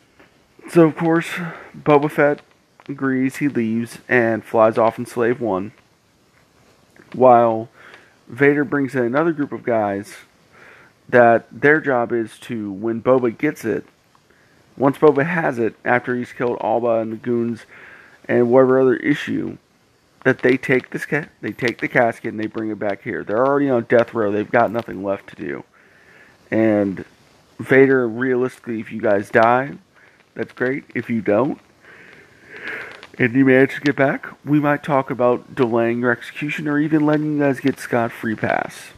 So, 0.70 0.85
of 0.85 0.97
course, 0.97 1.29
Boba 1.76 2.11
Fett 2.11 2.41
agrees, 2.88 3.37
he 3.37 3.49
leaves, 3.49 3.99
and 4.08 4.44
flies 4.44 4.79
off 4.79 4.99
in 4.99 5.06
Slave 5.06 5.41
One, 5.41 5.73
while 7.12 7.69
Vader 8.29 8.64
brings 8.64 8.94
in 8.94 9.03
another 9.05 9.32
group 9.32 9.53
of 9.53 9.62
guys 9.62 10.14
that 11.08 11.47
their 11.53 11.81
job 11.81 12.13
is 12.13 12.39
to, 12.41 12.72
when 12.72 13.01
Boba 13.01 13.36
gets 13.36 13.65
it, 13.65 13.84
once 14.77 14.98
Boba 14.98 15.25
has 15.25 15.58
it, 15.58 15.75
after 15.84 16.17
he's 16.17 16.32
killed 16.32 16.58
Alba 16.60 17.01
and 17.01 17.13
the 17.13 17.17
goons 17.17 17.65
and 18.29 18.51
whatever 18.51 18.81
other 18.81 18.96
issue, 18.96 19.56
that 20.27 20.41
they 20.41 20.56
take 20.56 20.91
this 20.91 21.06
ca- 21.06 21.29
they 21.41 21.53
take 21.53 21.79
the 21.79 21.87
casket 21.87 22.33
and 22.33 22.41
they 22.41 22.49
bring 22.49 22.69
it 22.69 22.81
back 22.81 23.01
here. 23.05 23.23
They're 23.23 23.47
already 23.47 23.71
on 23.71 23.85
death 23.85 24.13
row. 24.13 24.33
They've 24.33 24.51
got 24.51 24.73
nothing 24.73 25.05
left 25.05 25.29
to 25.29 25.37
do. 25.37 25.63
And 26.51 27.05
Vader, 27.61 28.09
realistically, 28.09 28.81
if 28.81 28.91
you 28.91 29.01
guys 29.01 29.31
die, 29.31 29.75
that's 30.35 30.53
great. 30.53 30.83
If 30.97 31.09
you 31.09 31.21
don't, 31.21 31.61
and 33.21 33.37
you 33.37 33.45
manage 33.45 33.77
to 33.77 33.81
get 33.81 33.95
back, 33.95 34.27
we 34.45 34.59
might 34.59 34.83
talk 34.83 35.13
about 35.13 35.55
delaying 35.55 36.01
your 36.01 36.11
execution 36.11 36.67
or 36.67 36.81
even 36.81 37.06
letting 37.06 37.35
you 37.35 37.39
guys 37.39 37.61
get 37.61 37.79
scot 37.79 38.11
free 38.11 38.35
pass. 38.35 38.89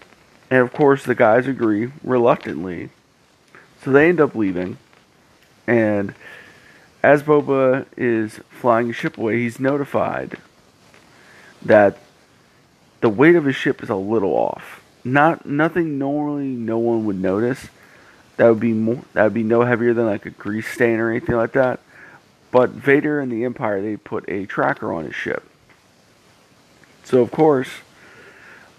And 0.50 0.60
of 0.60 0.72
course, 0.72 1.04
the 1.04 1.14
guys 1.14 1.46
agree 1.46 1.92
reluctantly. 2.02 2.88
So 3.84 3.92
they 3.92 4.08
end 4.08 4.18
up 4.18 4.34
leaving. 4.34 4.78
And 5.66 6.14
as 7.02 7.22
Boba 7.22 7.84
is 7.98 8.40
flying 8.48 8.88
the 8.88 8.94
ship 8.94 9.18
away, 9.18 9.40
he's 9.40 9.60
notified 9.60 10.38
that 11.62 11.98
the 13.00 13.08
weight 13.08 13.36
of 13.36 13.44
his 13.44 13.56
ship 13.56 13.82
is 13.82 13.90
a 13.90 13.96
little 13.96 14.32
off. 14.32 14.82
Not 15.04 15.46
nothing 15.46 15.98
normally 15.98 16.48
no 16.48 16.78
one 16.78 17.04
would 17.04 17.20
notice. 17.20 17.68
That 18.36 18.48
would 18.48 18.60
be 18.60 18.72
more 18.72 19.02
that 19.14 19.24
would 19.24 19.34
be 19.34 19.42
no 19.42 19.62
heavier 19.62 19.94
than 19.94 20.06
like 20.06 20.26
a 20.26 20.30
grease 20.30 20.68
stain 20.68 20.98
or 20.98 21.10
anything 21.10 21.36
like 21.36 21.52
that. 21.52 21.80
But 22.50 22.70
Vader 22.70 23.20
and 23.20 23.30
the 23.30 23.44
Empire 23.44 23.80
they 23.82 23.96
put 23.96 24.28
a 24.28 24.46
tracker 24.46 24.92
on 24.92 25.04
his 25.04 25.14
ship. 25.14 25.44
So 27.04 27.22
of 27.22 27.30
course, 27.30 27.68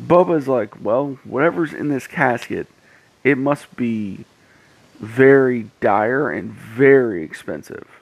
Boba's 0.01 0.47
like, 0.47 0.81
well, 0.83 1.19
whatever's 1.23 1.73
in 1.73 1.89
this 1.89 2.07
casket, 2.07 2.67
it 3.23 3.37
must 3.37 3.75
be 3.75 4.25
very 4.99 5.71
dire 5.79 6.29
and 6.29 6.51
very 6.51 7.23
expensive 7.23 7.98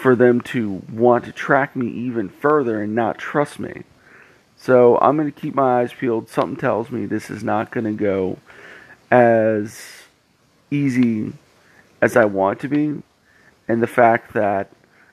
for 0.00 0.14
them 0.14 0.40
to 0.42 0.82
want 0.92 1.24
to 1.24 1.32
track 1.32 1.74
me 1.74 1.88
even 1.88 2.28
further 2.28 2.82
and 2.82 2.94
not 2.94 3.18
trust 3.18 3.58
me. 3.58 3.82
So 4.56 4.98
I'm 4.98 5.16
going 5.16 5.30
to 5.30 5.40
keep 5.40 5.54
my 5.54 5.80
eyes 5.80 5.92
peeled. 5.92 6.28
Something 6.28 6.56
tells 6.56 6.90
me 6.90 7.06
this 7.06 7.30
is 7.30 7.42
not 7.42 7.70
going 7.70 7.84
to 7.84 7.92
go 7.92 8.38
as 9.10 9.80
easy 10.70 11.32
as 12.00 12.16
I 12.16 12.24
want 12.26 12.60
to 12.60 12.68
be. 12.68 13.02
And 13.68 13.82
the 13.82 13.86
fact 13.86 14.34
that 14.34 14.70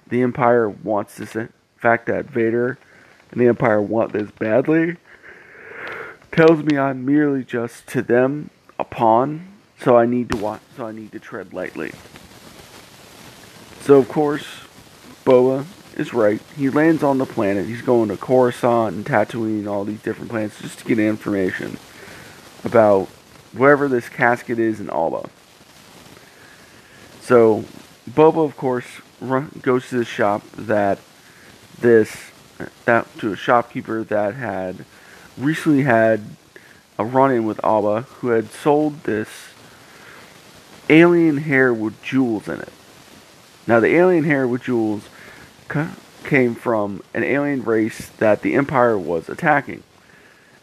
the 0.08 0.22
Empire 0.22 0.70
wants 0.70 1.16
this, 1.16 1.34
the 1.34 1.50
fact 1.78 2.06
that 2.08 2.26
Vader 2.26 2.78
and 3.32 3.42
the 3.42 3.48
Empire 3.48 3.82
want 3.82 4.14
this 4.14 4.32
badly, 4.32 4.98
tells 6.32 6.64
me 6.64 6.78
I'm 6.78 7.06
merely 7.06 7.44
just 7.44 7.88
to 7.88 8.02
them 8.02 8.50
a 8.78 8.84
pawn, 8.84 9.48
so 9.80 9.98
I 9.98 10.06
need 10.06 10.30
to 10.32 10.38
watch, 10.38 10.62
so 10.76 10.88
I 10.88 10.92
need 10.92 11.12
to 11.14 11.20
tread 11.20 11.54
lightly. 11.54 11.92
So 13.82 13.98
of 13.98 14.08
course, 14.08 14.63
Boba 15.26 15.66
is 15.98 16.14
right. 16.14 16.42
He 16.56 16.70
lands 16.70 17.04
on 17.04 17.18
the 17.18 17.26
planet. 17.26 17.66
He's 17.66 17.82
going 17.82 18.10
to 18.10 18.18
Coruscant 18.18 18.96
and 18.96 19.06
Tatooine 19.06 19.60
and 19.60 19.68
all 19.68 19.86
these 19.86 20.02
different 20.02 20.30
planets 20.30 20.60
just 20.62 20.80
to 20.80 20.86
get 20.86 21.00
information 21.00 21.78
about 22.64 23.08
wherever 23.54 23.88
this 23.88 24.10
casket 24.10 24.60
is 24.60 24.80
in 24.80 24.90
Alba. 24.90 25.30
So 27.22 27.66
Boba, 28.10 28.44
of 28.44 28.58
course, 28.58 28.86
run, 29.22 29.60
goes 29.62 29.90
to 29.90 29.98
the 29.98 30.06
shop 30.06 30.44
that 30.58 31.00
this 31.80 32.32
that 32.86 33.08
to 33.18 33.32
a 33.32 33.36
shopkeeper 33.36 34.04
that 34.04 34.36
had 34.36 34.86
recently 35.38 35.84
had 35.84 36.24
a 37.00 37.06
run-in 37.06 37.46
with 37.46 37.64
Alba, 37.64 38.02
who 38.02 38.30
had 38.30 38.52
sold 38.52 39.04
this 39.04 39.30
alien 40.90 41.38
hair 41.38 41.74
with 41.74 42.02
jewels 42.04 42.48
in 42.48 42.60
it. 42.60 42.72
Now, 43.66 43.80
the 43.80 43.96
alien 43.96 44.26
hair 44.26 44.48
with 44.48 44.64
jewels 44.64 45.08
came 46.24 46.56
from 46.56 47.02
an 47.14 47.24
alien 47.24 47.64
race 47.64 48.10
that 48.18 48.42
the 48.42 48.56
Empire 48.56 48.98
was 48.98 49.30
attacking, 49.30 49.84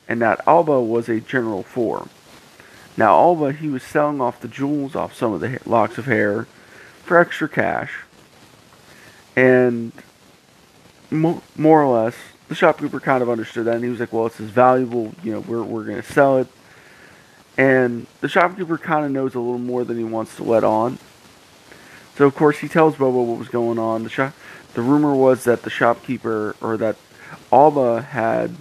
and 0.08 0.20
that 0.22 0.40
Alba 0.46 0.80
was 0.80 1.08
a 1.08 1.20
general 1.20 1.62
for. 1.62 2.08
Now, 2.96 3.14
Alba, 3.14 3.52
he 3.52 3.68
was 3.68 3.82
selling 3.82 4.20
off 4.20 4.40
the 4.40 4.48
jewels 4.48 4.94
off 4.94 5.14
some 5.14 5.32
of 5.32 5.40
the 5.40 5.58
locks 5.66 5.98
of 5.98 6.06
hair 6.06 6.46
for 7.04 7.18
extra 7.18 7.48
cash, 7.48 8.04
and 9.36 9.92
more, 11.10 11.42
or 11.56 11.86
less, 11.86 12.16
the 12.48 12.54
shopkeeper 12.54 13.00
kind 13.00 13.22
of 13.22 13.30
understood 13.30 13.66
that, 13.66 13.76
and 13.76 13.84
he 13.84 13.90
was 13.90 14.00
like, 14.00 14.12
"Well, 14.12 14.26
it's 14.26 14.40
as 14.40 14.50
valuable, 14.50 15.12
you 15.22 15.32
know, 15.32 15.40
we're 15.40 15.62
we're 15.62 15.84
going 15.84 16.02
to 16.02 16.12
sell 16.12 16.38
it." 16.38 16.48
And 17.56 18.06
the 18.20 18.28
shopkeeper 18.28 18.78
kind 18.78 19.04
of 19.04 19.12
knows 19.12 19.34
a 19.34 19.40
little 19.40 19.58
more 19.58 19.84
than 19.84 19.98
he 19.98 20.04
wants 20.04 20.36
to 20.36 20.44
let 20.44 20.64
on. 20.64 20.98
So 22.16 22.26
of 22.26 22.34
course 22.34 22.58
he 22.58 22.68
tells 22.68 22.96
Boba 22.96 23.24
what 23.24 23.38
was 23.38 23.48
going 23.48 23.78
on. 23.78 24.02
The 24.02 24.10
shop, 24.10 24.34
the 24.74 24.82
rumor 24.82 25.14
was 25.14 25.44
that 25.44 25.62
the 25.62 25.70
shopkeeper 25.70 26.56
or 26.60 26.76
that 26.76 26.96
Alba 27.52 28.02
had, 28.02 28.56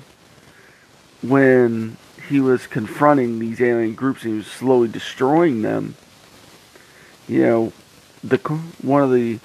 when 1.21 1.97
he 2.27 2.39
was 2.39 2.67
confronting 2.67 3.39
these 3.39 3.59
alien 3.59 3.95
groups 3.95 4.23
and 4.23 4.33
he 4.33 4.37
was 4.37 4.47
slowly 4.47 4.87
destroying 4.87 5.61
them. 5.61 5.95
You 7.27 7.41
know, 7.41 7.73
the 8.23 8.37
one 8.81 9.03
of 9.03 9.11
the 9.11 9.39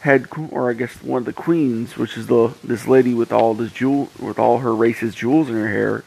head, 0.00 0.26
or 0.50 0.70
I 0.70 0.74
guess 0.74 1.02
one 1.02 1.22
of 1.22 1.26
the 1.26 1.32
queens, 1.32 1.96
which 1.96 2.16
is 2.16 2.26
the 2.26 2.54
this 2.62 2.86
lady 2.86 3.14
with 3.14 3.32
all 3.32 3.54
this 3.54 3.72
jewel, 3.72 4.10
with 4.18 4.38
all 4.38 4.58
her 4.58 4.70
racist 4.70 5.16
jewels 5.16 5.48
in 5.48 5.54
her 5.54 5.68
hair, 5.68 6.04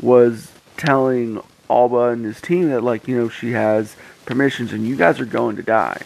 was 0.00 0.52
telling 0.76 1.42
Alba 1.68 2.10
and 2.10 2.24
his 2.24 2.40
team 2.40 2.68
that 2.70 2.82
like 2.82 3.08
you 3.08 3.16
know 3.16 3.28
she 3.28 3.52
has 3.52 3.96
permissions 4.24 4.72
and 4.72 4.86
you 4.86 4.96
guys 4.96 5.20
are 5.20 5.26
going 5.26 5.56
to 5.56 5.62
die. 5.62 6.02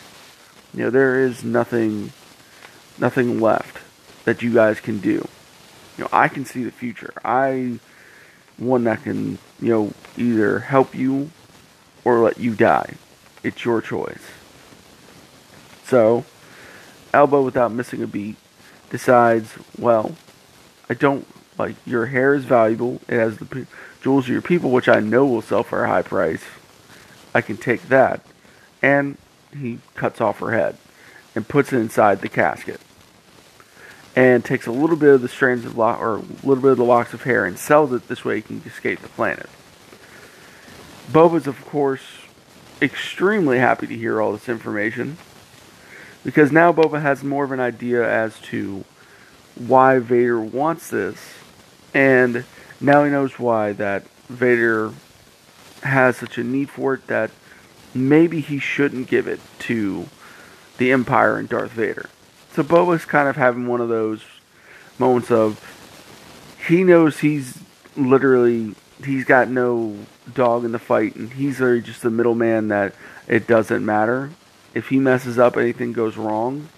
You 0.72 0.84
know 0.84 0.90
there 0.90 1.20
is 1.20 1.44
nothing, 1.44 2.12
nothing 3.00 3.40
left 3.40 3.78
that 4.24 4.42
you 4.42 4.52
guys 4.52 4.80
can 4.80 4.98
do. 4.98 5.26
You 5.96 6.04
know 6.04 6.08
I 6.12 6.28
can 6.28 6.44
see 6.44 6.64
the 6.64 6.70
future. 6.70 7.12
I 7.24 7.78
one 8.56 8.84
that 8.84 9.02
can 9.02 9.38
you 9.60 9.68
know 9.68 9.92
either 10.16 10.60
help 10.60 10.94
you 10.94 11.30
or 12.04 12.20
let 12.20 12.38
you 12.38 12.54
die. 12.54 12.94
It's 13.42 13.64
your 13.64 13.80
choice. 13.80 14.22
So 15.84 16.24
Alba, 17.12 17.42
without 17.42 17.72
missing 17.72 18.02
a 18.02 18.06
beat, 18.06 18.36
decides, 18.90 19.54
well, 19.78 20.14
I 20.88 20.94
don't 20.94 21.26
like 21.58 21.74
your 21.84 22.06
hair 22.06 22.34
is 22.34 22.44
valuable. 22.44 23.00
It 23.08 23.18
has 23.18 23.38
the 23.38 23.66
jewels 24.02 24.26
of 24.26 24.30
your 24.30 24.42
people, 24.42 24.70
which 24.70 24.88
I 24.88 25.00
know 25.00 25.26
will 25.26 25.42
sell 25.42 25.62
for 25.62 25.84
a 25.84 25.88
high 25.88 26.02
price. 26.02 26.44
I 27.34 27.40
can 27.40 27.56
take 27.56 27.88
that. 27.88 28.24
And 28.82 29.18
he 29.56 29.78
cuts 29.94 30.20
off 30.20 30.38
her 30.38 30.52
head 30.52 30.76
and 31.34 31.46
puts 31.46 31.72
it 31.72 31.78
inside 31.78 32.20
the 32.20 32.28
casket. 32.28 32.80
And 34.16 34.44
takes 34.44 34.66
a 34.66 34.72
little 34.72 34.96
bit 34.96 35.14
of 35.14 35.22
the 35.22 35.28
strands 35.28 35.64
of 35.64 35.76
lock 35.76 36.00
or 36.00 36.16
a 36.16 36.22
little 36.44 36.62
bit 36.62 36.72
of 36.72 36.78
the 36.78 36.84
locks 36.84 37.14
of 37.14 37.22
hair 37.22 37.44
and 37.44 37.58
sells 37.58 37.92
it 37.92 38.08
this 38.08 38.24
way 38.24 38.36
he 38.36 38.42
can 38.42 38.62
escape 38.66 39.00
the 39.00 39.08
planet. 39.08 39.48
Boba's 41.10 41.46
of 41.46 41.64
course 41.64 42.02
extremely 42.82 43.58
happy 43.58 43.86
to 43.86 43.96
hear 43.96 44.20
all 44.20 44.32
this 44.32 44.48
information 44.48 45.16
because 46.24 46.52
now 46.52 46.72
Boba 46.72 47.00
has 47.00 47.22
more 47.22 47.44
of 47.44 47.52
an 47.52 47.60
idea 47.60 48.08
as 48.08 48.38
to 48.40 48.84
why 49.54 49.98
Vader 49.98 50.40
wants 50.40 50.90
this, 50.90 51.18
and 51.94 52.44
now 52.80 53.04
he 53.04 53.10
knows 53.10 53.38
why 53.38 53.72
that 53.72 54.04
Vader 54.28 54.92
has 55.82 56.16
such 56.16 56.38
a 56.38 56.44
need 56.44 56.70
for 56.70 56.94
it 56.94 57.06
that 57.06 57.30
maybe 57.94 58.40
he 58.40 58.58
shouldn't 58.58 59.08
give 59.08 59.26
it 59.26 59.40
to 59.60 60.06
the 60.78 60.92
Empire 60.92 61.38
and 61.38 61.48
Darth 61.48 61.72
Vader. 61.72 62.08
So 62.52 62.62
Boba's 62.62 63.04
kind 63.04 63.28
of 63.28 63.36
having 63.36 63.66
one 63.66 63.80
of 63.80 63.88
those 63.88 64.22
moments 64.98 65.30
of 65.30 65.64
he 66.68 66.84
knows 66.84 67.20
he's 67.20 67.58
literally 67.96 68.74
he's 69.04 69.24
got 69.24 69.48
no 69.48 69.96
dog 70.34 70.64
in 70.64 70.72
the 70.72 70.78
fight 70.78 71.16
and 71.16 71.32
he's 71.32 71.58
just 71.58 72.02
the 72.02 72.10
middleman 72.10 72.68
that 72.68 72.94
it 73.28 73.46
doesn't 73.46 73.84
matter 73.84 74.30
if 74.74 74.88
he 74.88 74.98
messes 74.98 75.38
up, 75.38 75.56
anything 75.56 75.92
goes 75.92 76.16
wrong. 76.16 76.68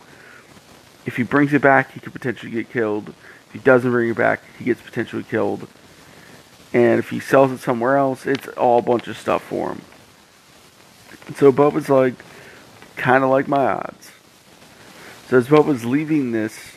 If 1.05 1.17
he 1.17 1.25
brings 1.25 1.53
it 1.53 1.63
back, 1.63 1.93
he 1.93 2.01
could 2.01 2.13
potentially 2.13 2.51
get 2.51 2.71
killed. 2.71 3.09
If 3.09 3.53
he 3.53 3.59
doesn't 3.59 3.91
bring 3.91 4.11
it 4.11 4.17
back, 4.17 4.41
he 4.59 4.65
gets 4.65 4.81
potentially 4.81 5.25
killed. 5.25 5.69
And 6.73 6.99
if 6.99 7.11
he 7.11 7.21
sells 7.21 7.53
it 7.53 7.59
somewhere 7.59 7.97
else, 7.97 8.25
it's 8.25 8.49
all 8.49 8.79
a 8.79 8.83
bunch 8.83 9.09
of 9.09 9.19
stuff 9.19 9.43
for 9.43 9.71
him. 9.73 9.83
so 11.37 11.53
Boba's 11.53 11.91
like, 11.91 12.15
kind 12.97 13.25
of 13.25 13.31
like 13.31 13.47
my 13.47 13.67
odds. 13.67 14.12
So 15.33 15.39
as 15.39 15.49
Boba's 15.49 15.87
leaving 15.87 16.33
this, 16.33 16.77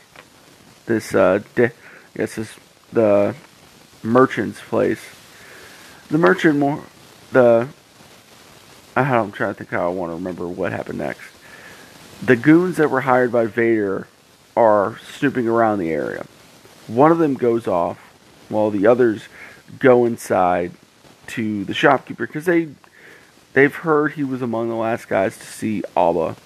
this, 0.86 1.14
uh, 1.14 1.42
de- 1.56 1.66
I 1.66 1.72
guess 2.16 2.36
this, 2.36 2.56
the 2.94 3.36
merchant's 4.02 4.62
place, 4.62 5.02
the 6.08 6.18
merchant 6.18 6.60
more, 6.60 6.82
the 7.34 7.68
I'm 8.96 9.34
trying 9.34 9.54
to 9.54 9.56
think 9.56 9.72
how 9.72 9.86
I 9.86 9.92
want 9.92 10.12
to 10.12 10.16
remember 10.16 10.48
what 10.48 10.72
happened 10.72 11.00
next. 11.00 11.26
The 12.24 12.38
goons 12.38 12.78
that 12.78 12.90
were 12.90 13.02
hired 13.02 13.30
by 13.30 13.46
Vader 13.46 14.08
are 14.56 15.00
snooping 15.18 15.50
around 15.50 15.80
the 15.80 15.92
area. 15.92 16.26
One 16.88 17.12
of 17.12 17.18
them 17.18 17.34
goes 17.34 17.68
off 17.68 17.98
while 18.48 18.72
the 18.72 18.88
others 18.88 19.28
go 19.80 20.06
inside 20.06 20.72
to 21.28 21.66
the 21.66 21.74
shopkeeper 21.74 22.26
because 22.26 22.46
they 22.46 22.70
they've 23.52 23.76
heard 23.76 24.14
he 24.14 24.24
was 24.24 24.42
among 24.42 24.70
the 24.70 24.76
last 24.76 25.10
guys 25.10 25.38
to 25.40 25.46
see 25.46 25.84
Alba. 25.98 26.38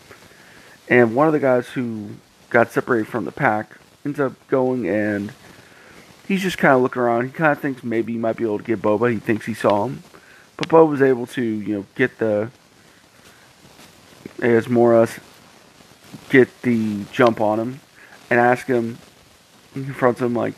And 0.90 1.16
one 1.16 1.28
of 1.28 1.34
the 1.34 1.40
guys 1.40 1.68
who 1.70 2.10
got 2.50 2.72
separated 2.72 3.08
from 3.08 3.26
the 3.26 3.32
pack 3.32 3.78
ends 4.04 4.20
up 4.20 4.34
going 4.48 4.90
and 4.90 5.32
he's 6.28 6.42
just 6.42 6.58
kind 6.58 6.74
of 6.74 6.82
looking 6.82 7.02
around. 7.02 7.26
He 7.26 7.32
kind 7.32 7.52
of 7.52 7.60
thinks 7.60 7.84
maybe 7.84 8.14
he 8.14 8.18
might 8.18 8.38
be 8.38 8.44
able 8.44 8.58
to 8.58 8.64
get 8.64 8.82
Boba. 8.82 9.12
He 9.12 9.20
thinks 9.20 9.46
he 9.46 9.54
saw 9.54 9.86
him. 9.86 10.04
But 10.58 10.68
Bo 10.68 10.86
was 10.86 11.02
able 11.02 11.28
to, 11.28 11.42
you 11.42 11.78
know, 11.78 11.86
get 11.96 12.18
the 12.18 12.50
as 14.42 14.68
Moras 14.68 15.20
get 16.30 16.62
the 16.64 17.04
jump 17.12 17.40
on 17.40 17.60
him 17.60 17.80
and 18.30 18.40
ask 18.40 18.68
him, 18.68 18.98
he 19.74 19.84
confronts 19.84 20.22
him 20.22 20.34
like, 20.34 20.54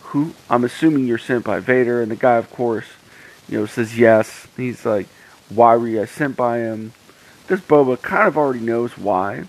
"Who? 0.00 0.34
I'm 0.48 0.64
assuming 0.64 1.06
you're 1.06 1.18
sent 1.18 1.44
by 1.44 1.60
Vader." 1.60 2.02
And 2.02 2.10
the 2.10 2.16
guy, 2.16 2.36
of 2.36 2.50
course, 2.50 2.86
you 3.48 3.58
know, 3.58 3.66
says 3.66 3.98
yes. 3.98 4.46
He's 4.56 4.84
like, 4.84 5.06
"Why 5.48 5.76
were 5.76 5.88
you 5.88 6.04
sent 6.06 6.36
by 6.36 6.58
him?" 6.58 6.92
This 7.46 7.60
Boba 7.60 8.00
kind 8.00 8.28
of 8.28 8.36
already 8.36 8.60
knows 8.60 8.96
why, 8.98 9.44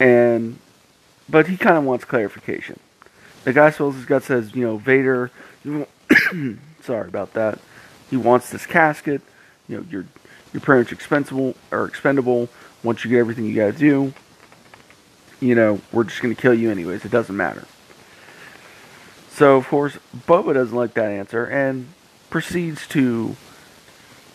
and 0.00 0.58
but 1.28 1.46
he 1.46 1.56
kind 1.56 1.76
of 1.76 1.84
wants 1.84 2.04
clarification. 2.04 2.80
The 3.44 3.52
guy 3.52 3.70
spills 3.70 3.94
his 3.94 4.06
guts, 4.06 4.26
says, 4.26 4.54
"You 4.54 4.66
know, 4.66 4.76
Vader." 4.78 5.30
sorry 6.82 7.08
about 7.08 7.34
that. 7.34 7.60
He 8.08 8.16
wants 8.16 8.50
this 8.50 8.66
casket. 8.66 9.20
You 9.68 9.76
know, 9.78 9.86
you're 9.88 10.06
you're 10.52 10.60
pretty 10.60 10.80
much 10.80 10.92
expendable 10.92 11.54
or 11.70 11.84
expendable. 11.84 12.48
Once 12.82 13.04
you 13.04 13.10
get 13.10 13.18
everything 13.18 13.44
you 13.44 13.54
got 13.54 13.74
to 13.74 13.78
do, 13.78 14.14
you 15.38 15.54
know, 15.54 15.80
we're 15.92 16.04
just 16.04 16.20
to 16.22 16.34
kill 16.34 16.54
you 16.54 16.70
anyways. 16.70 17.04
It 17.04 17.10
doesn't 17.10 17.36
matter. 17.36 17.66
So 19.30 19.56
of 19.56 19.68
course, 19.68 19.98
Boba 20.26 20.54
doesn't 20.54 20.76
like 20.76 20.94
that 20.94 21.10
answer 21.10 21.44
and 21.44 21.88
proceeds 22.30 22.86
to 22.88 23.36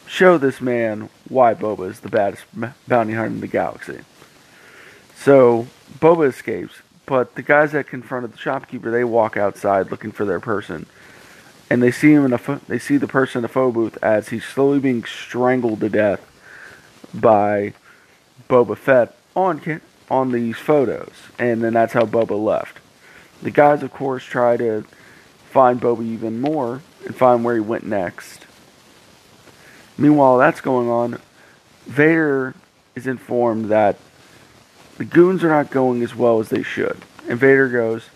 show 0.08 0.38
this 0.38 0.62
man 0.62 1.10
why 1.28 1.54
Boba 1.54 1.90
is 1.90 2.02
the 2.02 2.10
baddest 2.10 2.44
bounty 2.88 3.14
hunter 3.14 3.28
in 3.28 3.42
the 3.42 3.48
galaxy. 3.48 4.02
So 5.16 5.68
Boba 6.00 6.30
escapes, 6.30 6.76
but 7.06 7.36
the 7.36 7.42
guys 7.42 7.72
that 7.72 7.88
confronted 7.88 8.34
the 8.34 8.38
shopkeeper, 8.38 8.92
they 8.92 9.04
walk 9.04 9.38
outside 9.38 9.92
looking 9.92 10.12
for 10.12 10.26
their 10.26 10.40
person 10.40 10.86
and 11.70 11.82
they 11.82 11.92
see 11.92 12.12
him 12.12 12.26
in 12.26 12.34
a 12.34 12.38
fo- 12.38 12.62
they 12.68 12.80
see 12.80 12.98
the 12.98 13.08
person 13.08 13.40
in 13.40 13.42
the 13.44 13.48
photo 13.48 13.72
booth 13.72 13.98
as 14.04 14.30
he's 14.30 14.46
slowly 14.46 14.80
being 14.80 15.04
strangled 15.04 15.80
to 15.80 15.90
death 15.90 16.22
by 17.14 17.74
Boba 18.50 18.78
Fett 18.78 19.16
on 19.36 19.82
on 20.10 20.32
these 20.32 20.58
photos, 20.58 21.14
and 21.40 21.64
then 21.64 21.74
that's 21.74 21.94
how 21.94 22.06
Boba 22.06 22.42
left. 22.42 22.80
The 23.42 23.52
guys, 23.52 23.82
of 23.82 23.92
course, 23.92 24.24
try 24.24 24.58
to 24.58 24.86
find 25.50 25.82
Boba 25.82 26.06
even 26.06 26.40
more 26.40 26.82
and 27.06 27.16
find 27.16 27.44
where 27.44 27.56
he 27.56 27.62
went 27.62 27.86
next. 27.86 28.46
Meanwhile, 29.98 30.38
that's 30.38 30.62
going 30.62 30.90
on. 30.90 31.20
Vader 31.86 32.54
is 32.94 33.08
informed 33.08 33.66
that 33.66 33.98
the 34.98 35.06
goons 35.06 35.44
are 35.44 35.50
not 35.50 35.72
going 35.72 36.04
as 36.04 36.16
well 36.16 36.40
as 36.40 36.50
they 36.50 36.64
should. 36.64 36.98
And 37.28 37.40
Vader 37.40 37.70
goes, 37.70 38.10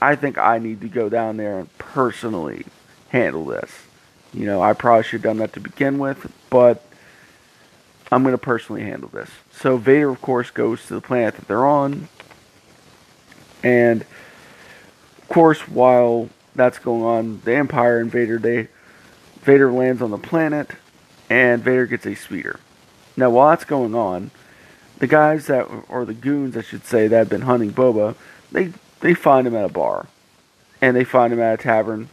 I 0.00 0.14
think 0.14 0.38
I 0.38 0.58
need 0.58 0.80
to 0.82 0.88
go 0.88 1.08
down 1.08 1.36
there 1.36 1.58
and 1.58 1.78
personally 1.78 2.64
handle 3.08 3.44
this. 3.44 3.70
You 4.32 4.46
know, 4.46 4.62
I 4.62 4.72
probably 4.72 5.04
should 5.04 5.22
have 5.22 5.22
done 5.22 5.38
that 5.38 5.52
to 5.54 5.60
begin 5.60 5.98
with, 5.98 6.30
but 6.50 6.84
I'm 8.12 8.22
going 8.22 8.34
to 8.34 8.38
personally 8.38 8.82
handle 8.82 9.08
this. 9.08 9.30
So 9.52 9.76
Vader, 9.76 10.10
of 10.10 10.20
course, 10.20 10.50
goes 10.50 10.86
to 10.86 10.94
the 10.94 11.00
planet 11.00 11.34
that 11.36 11.48
they're 11.48 11.66
on. 11.66 12.08
And, 13.62 14.02
of 14.02 15.28
course, 15.28 15.66
while 15.66 16.28
that's 16.54 16.78
going 16.78 17.02
on, 17.02 17.40
the 17.44 17.54
Empire 17.54 17.98
and 17.98 18.10
Vader, 18.10 18.38
they, 18.38 18.68
Vader 19.40 19.72
lands 19.72 20.02
on 20.02 20.10
the 20.10 20.18
planet, 20.18 20.70
and 21.28 21.62
Vader 21.62 21.86
gets 21.86 22.06
a 22.06 22.14
speeder. 22.14 22.60
Now, 23.16 23.30
while 23.30 23.48
that's 23.50 23.64
going 23.64 23.94
on, 23.94 24.30
the 24.98 25.06
guys 25.06 25.46
that, 25.46 25.68
or 25.88 26.04
the 26.04 26.14
goons, 26.14 26.56
I 26.56 26.62
should 26.62 26.84
say, 26.84 27.06
that 27.08 27.16
have 27.16 27.28
been 27.28 27.42
hunting 27.42 27.72
Boba, 27.72 28.14
they 28.52 28.72
they 29.00 29.14
find 29.14 29.46
him 29.46 29.54
at 29.54 29.64
a 29.64 29.68
bar, 29.68 30.06
and 30.80 30.96
they 30.96 31.04
find 31.04 31.32
him 31.32 31.40
at 31.40 31.60
a 31.60 31.62
tavern, 31.62 32.08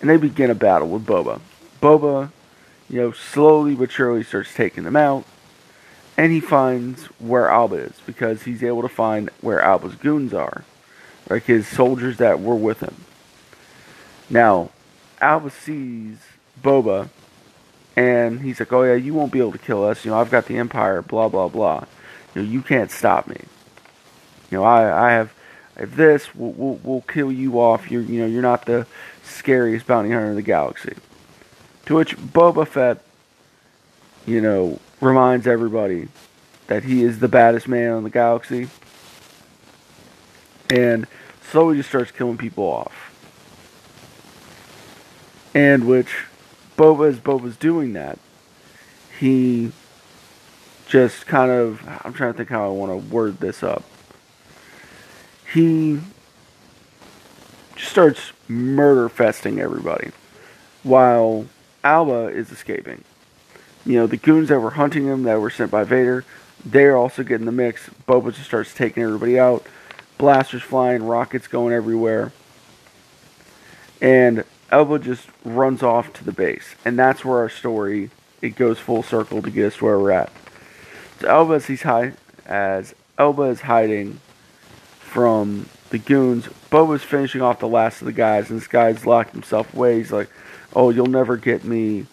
and 0.00 0.10
they 0.10 0.16
begin 0.16 0.50
a 0.50 0.54
battle 0.54 0.88
with 0.88 1.06
Boba. 1.06 1.40
Boba, 1.80 2.30
you 2.88 3.00
know, 3.00 3.12
slowly 3.12 3.74
but 3.74 3.90
surely 3.90 4.22
starts 4.22 4.54
taking 4.54 4.84
them 4.84 4.96
out, 4.96 5.24
and 6.16 6.32
he 6.32 6.40
finds 6.40 7.04
where 7.20 7.48
Alba 7.48 7.76
is 7.76 8.00
because 8.04 8.42
he's 8.42 8.62
able 8.62 8.82
to 8.82 8.88
find 8.88 9.30
where 9.40 9.60
Alba's 9.60 9.94
goons 9.94 10.34
are, 10.34 10.64
like 11.28 11.44
his 11.44 11.68
soldiers 11.68 12.16
that 12.16 12.40
were 12.40 12.56
with 12.56 12.80
him. 12.80 12.96
Now, 14.28 14.70
Alba 15.20 15.50
sees 15.50 16.18
Boba 16.60 17.10
and 17.96 18.40
he's 18.40 18.60
like, 18.60 18.72
"Oh 18.72 18.82
yeah, 18.82 18.94
you 18.94 19.14
won't 19.14 19.32
be 19.32 19.40
able 19.40 19.52
to 19.52 19.58
kill 19.58 19.84
us. 19.84 20.04
You 20.04 20.10
know, 20.10 20.20
I've 20.20 20.30
got 20.30 20.46
the 20.46 20.58
Empire. 20.58 21.02
Blah 21.02 21.28
blah 21.28 21.48
blah. 21.48 21.84
You 22.34 22.42
know, 22.42 22.48
you 22.48 22.62
can't 22.62 22.90
stop 22.90 23.26
me. 23.26 23.40
You 24.50 24.58
know, 24.58 24.64
I 24.64 25.08
I 25.08 25.12
have, 25.12 25.32
if 25.76 25.96
this, 25.96 26.34
we'll, 26.34 26.52
we'll 26.52 26.80
we'll 26.84 27.00
kill 27.02 27.32
you 27.32 27.58
off. 27.58 27.90
You're 27.90 28.02
you 28.02 28.20
know 28.20 28.26
you're 28.26 28.42
not 28.42 28.66
the 28.66 28.86
scariest 29.24 29.86
bounty 29.86 30.10
hunter 30.10 30.28
in 30.28 30.36
the 30.36 30.42
galaxy." 30.42 30.94
To 31.86 31.94
which 31.94 32.16
Boba 32.18 32.66
Fett, 32.66 33.02
you 34.26 34.40
know, 34.40 34.80
reminds 35.00 35.46
everybody 35.46 36.08
that 36.66 36.82
he 36.82 37.04
is 37.04 37.20
the 37.20 37.28
baddest 37.28 37.68
man 37.68 37.92
in 37.96 38.04
the 38.04 38.10
galaxy, 38.10 38.68
and 40.68 41.06
slowly 41.42 41.76
just 41.76 41.88
starts 41.88 42.10
killing 42.10 42.36
people 42.36 42.64
off. 42.64 43.12
And 45.54 45.86
which 45.86 46.26
Boba, 46.76 47.08
as 47.08 47.18
Boba's 47.18 47.56
doing 47.56 47.94
that, 47.94 48.18
he 49.18 49.72
just 50.86 51.26
kind 51.26 51.50
of, 51.50 51.82
I'm 52.04 52.12
trying 52.12 52.32
to 52.32 52.36
think 52.36 52.50
how 52.50 52.66
I 52.66 52.68
want 52.68 52.92
to 52.92 53.14
word 53.14 53.40
this 53.40 53.62
up. 53.62 53.82
He 55.52 56.00
just 57.76 57.90
starts 57.90 58.32
murder 58.48 59.08
festing 59.08 59.60
everybody 59.60 60.10
while 60.82 61.46
Alba 61.82 62.28
is 62.28 62.50
escaping. 62.50 63.04
You 63.84 63.94
know, 63.94 64.06
the 64.06 64.16
goons 64.16 64.48
that 64.48 64.60
were 64.60 64.70
hunting 64.70 65.06
him, 65.06 65.22
that 65.24 65.40
were 65.40 65.50
sent 65.50 65.70
by 65.70 65.84
Vader, 65.84 66.24
they're 66.64 66.96
also 66.96 67.22
getting 67.22 67.46
the 67.46 67.52
mix. 67.52 67.88
Boba 68.06 68.32
just 68.32 68.46
starts 68.46 68.74
taking 68.74 69.02
everybody 69.02 69.38
out. 69.38 69.66
Blasters 70.18 70.62
flying, 70.62 71.04
rockets 71.04 71.46
going 71.46 71.72
everywhere. 71.72 72.32
And 74.00 74.44
Elba 74.70 74.98
just 74.98 75.28
runs 75.44 75.82
off 75.82 76.12
to 76.14 76.24
the 76.24 76.32
base, 76.32 76.74
and 76.84 76.98
that's 76.98 77.24
where 77.24 77.38
our 77.38 77.48
story 77.48 78.10
it 78.42 78.56
goes 78.56 78.78
full 78.78 79.02
circle 79.02 79.40
to 79.42 79.50
get 79.50 79.66
us 79.66 79.80
where 79.80 79.98
we're 79.98 80.10
at. 80.10 80.30
So 81.20 81.28
Elba 81.28 81.54
as 81.54 81.66
he's 81.66 81.84
as 82.46 82.94
Elba 83.18 83.42
is 83.42 83.60
hiding 83.62 84.20
from 84.98 85.68
the 85.90 85.98
goons. 85.98 86.46
Boba's 86.70 87.02
finishing 87.02 87.40
off 87.42 87.60
the 87.60 87.68
last 87.68 88.02
of 88.02 88.06
the 88.06 88.12
guys, 88.12 88.50
and 88.50 88.60
this 88.60 88.68
guy's 88.68 89.06
locked 89.06 89.32
himself 89.32 89.72
away. 89.72 89.98
He's 89.98 90.12
like, 90.12 90.28
"Oh, 90.74 90.90
you'll 90.90 91.06
never 91.06 91.36
get 91.36 91.64
me. 91.64 92.06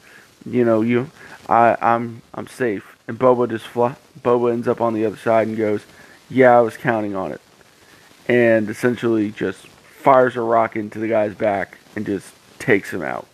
You 0.46 0.64
know, 0.64 0.82
you, 0.82 1.10
I, 1.50 1.76
I'm, 1.82 2.22
I'm 2.34 2.48
safe." 2.48 2.98
And 3.08 3.20
Boba 3.20 3.50
just. 3.50 3.66
Boba 3.74 4.54
ends 4.54 4.68
up 4.68 4.80
on 4.80 4.94
the 4.94 5.06
other 5.06 5.18
side 5.18 5.48
and 5.48 5.58
goes, 5.58 5.86
"Yeah, 6.30 6.58
I 6.58 6.62
was 6.62 6.78
counting 6.78 7.16
on 7.16 7.32
it," 7.32 7.42
and 8.28 8.70
essentially 8.70 9.32
just 9.32 9.68
fires 9.68 10.36
a 10.36 10.42
rock 10.42 10.76
into 10.76 11.00
the 11.00 11.08
guy's 11.08 11.34
back 11.34 11.78
and 11.96 12.06
just 12.06 12.34
takes 12.64 12.92
him 12.94 13.04
out. 13.04 13.28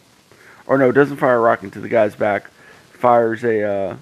Or 0.65 0.77
no, 0.77 0.91
doesn't 0.91 1.17
fire 1.17 1.37
a 1.37 1.39
rock 1.39 1.63
into 1.63 1.79
the 1.79 1.87
guy's 1.87 2.15
back. 2.15 2.49
Fires 2.91 3.43
a 3.43 3.63
uh, 3.63 3.97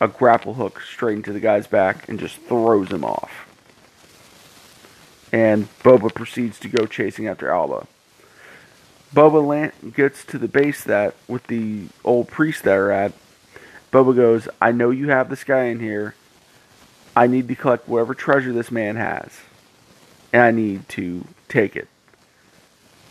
a 0.00 0.08
grapple 0.08 0.54
hook 0.54 0.80
straight 0.80 1.16
into 1.16 1.32
the 1.32 1.40
guy's 1.40 1.66
back 1.66 2.08
and 2.08 2.18
just 2.18 2.36
throws 2.42 2.90
him 2.90 3.04
off. 3.04 3.46
And 5.32 5.68
Boba 5.82 6.14
proceeds 6.14 6.58
to 6.60 6.68
go 6.68 6.86
chasing 6.86 7.26
after 7.26 7.50
Alba. 7.50 7.86
Boba 9.14 9.46
land, 9.46 9.94
gets 9.94 10.24
to 10.26 10.38
the 10.38 10.48
base 10.48 10.84
that 10.84 11.14
with 11.26 11.46
the 11.48 11.86
old 12.04 12.28
priest 12.28 12.64
that 12.64 12.76
are 12.76 12.90
at. 12.90 13.12
Boba 13.92 14.14
goes, 14.14 14.48
I 14.60 14.72
know 14.72 14.90
you 14.90 15.08
have 15.08 15.28
this 15.28 15.44
guy 15.44 15.64
in 15.64 15.80
here. 15.80 16.14
I 17.16 17.26
need 17.26 17.48
to 17.48 17.56
collect 17.56 17.88
whatever 17.88 18.14
treasure 18.14 18.52
this 18.52 18.70
man 18.70 18.96
has. 18.96 19.40
And 20.32 20.42
I 20.42 20.50
need 20.52 20.88
to 20.90 21.24
take 21.48 21.76
it. 21.76 21.88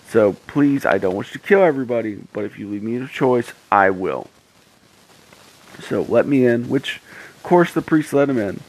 So 0.09 0.33
please, 0.47 0.87
I 0.87 0.97
don't 0.97 1.13
want 1.13 1.27
you 1.27 1.39
to 1.39 1.47
kill 1.47 1.61
everybody, 1.61 2.17
but 2.33 2.43
if 2.43 2.57
you 2.57 2.67
leave 2.67 2.81
me 2.81 2.95
a 2.97 3.07
choice, 3.07 3.53
I 3.71 3.91
will. 3.91 4.27
So 5.81 6.01
let 6.01 6.25
me 6.25 6.45
in, 6.45 6.67
which, 6.67 6.99
of 7.35 7.43
course, 7.43 7.71
the 7.71 7.83
priest 7.83 8.11
let 8.11 8.29
him 8.29 8.39
in. 8.39 8.59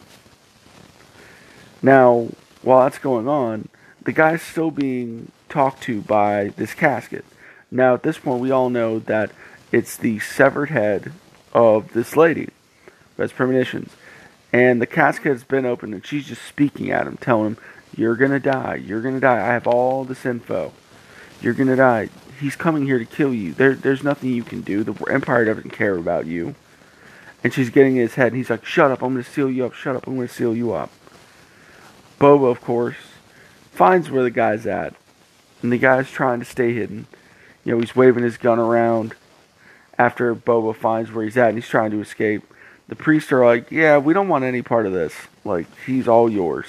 Now, 1.82 2.28
while 2.60 2.82
that's 2.82 2.98
going 2.98 3.26
on, 3.26 3.70
the 4.02 4.12
guy's 4.12 4.42
still 4.42 4.70
being 4.70 5.32
talked 5.48 5.82
to 5.84 6.02
by 6.02 6.48
this 6.56 6.74
casket. 6.74 7.24
Now, 7.70 7.94
at 7.94 8.02
this 8.02 8.18
point, 8.18 8.40
we 8.40 8.50
all 8.50 8.68
know 8.68 8.98
that 8.98 9.30
it's 9.72 9.96
the 9.96 10.18
severed 10.18 10.68
head 10.68 11.12
of 11.54 11.94
this 11.94 12.16
lady 12.16 12.50
has 13.16 13.32
premonitions. 13.32 13.92
And 14.52 14.82
the 14.82 14.86
casket 14.86 15.32
has 15.32 15.44
been 15.44 15.64
opened, 15.64 15.94
and 15.94 16.04
she's 16.04 16.26
just 16.26 16.42
speaking 16.42 16.90
at 16.90 17.06
him, 17.06 17.16
telling 17.16 17.52
him, 17.52 17.58
You're 17.96 18.16
going 18.16 18.32
to 18.32 18.40
die. 18.40 18.74
You're 18.74 19.00
going 19.00 19.14
to 19.14 19.20
die. 19.20 19.40
I 19.40 19.52
have 19.52 19.66
all 19.66 20.04
this 20.04 20.26
info. 20.26 20.72
You're 21.40 21.54
gonna 21.54 21.76
die. 21.76 22.08
He's 22.38 22.56
coming 22.56 22.86
here 22.86 22.98
to 22.98 23.04
kill 23.04 23.34
you. 23.34 23.52
There, 23.52 23.74
there's 23.74 24.02
nothing 24.02 24.30
you 24.30 24.42
can 24.42 24.62
do. 24.62 24.82
The 24.82 24.94
Empire 25.10 25.44
doesn't 25.44 25.70
care 25.70 25.96
about 25.96 26.26
you. 26.26 26.54
And 27.42 27.52
she's 27.52 27.70
getting 27.70 27.96
in 27.96 28.02
his 28.02 28.14
head, 28.14 28.28
and 28.28 28.36
he's 28.36 28.50
like, 28.50 28.64
Shut 28.64 28.90
up, 28.90 29.02
I'm 29.02 29.14
gonna 29.14 29.24
seal 29.24 29.50
you 29.50 29.64
up. 29.64 29.74
Shut 29.74 29.96
up, 29.96 30.06
I'm 30.06 30.16
gonna 30.16 30.28
seal 30.28 30.54
you 30.54 30.72
up. 30.72 30.90
Boba, 32.18 32.50
of 32.50 32.60
course, 32.60 32.96
finds 33.72 34.10
where 34.10 34.22
the 34.22 34.30
guy's 34.30 34.66
at. 34.66 34.94
And 35.62 35.72
the 35.72 35.78
guy's 35.78 36.10
trying 36.10 36.38
to 36.40 36.44
stay 36.46 36.72
hidden. 36.72 37.06
You 37.64 37.72
know, 37.72 37.80
he's 37.80 37.94
waving 37.94 38.24
his 38.24 38.38
gun 38.38 38.58
around 38.58 39.14
after 39.98 40.34
Boba 40.34 40.74
finds 40.74 41.12
where 41.12 41.24
he's 41.24 41.36
at, 41.36 41.50
and 41.50 41.58
he's 41.58 41.68
trying 41.68 41.90
to 41.90 42.00
escape. 42.00 42.42
The 42.88 42.96
priests 42.96 43.30
are 43.32 43.44
like, 43.44 43.70
Yeah, 43.70 43.98
we 43.98 44.12
don't 44.12 44.28
want 44.28 44.44
any 44.44 44.62
part 44.62 44.86
of 44.86 44.92
this. 44.92 45.14
Like, 45.44 45.66
he's 45.86 46.08
all 46.08 46.30
yours. 46.30 46.66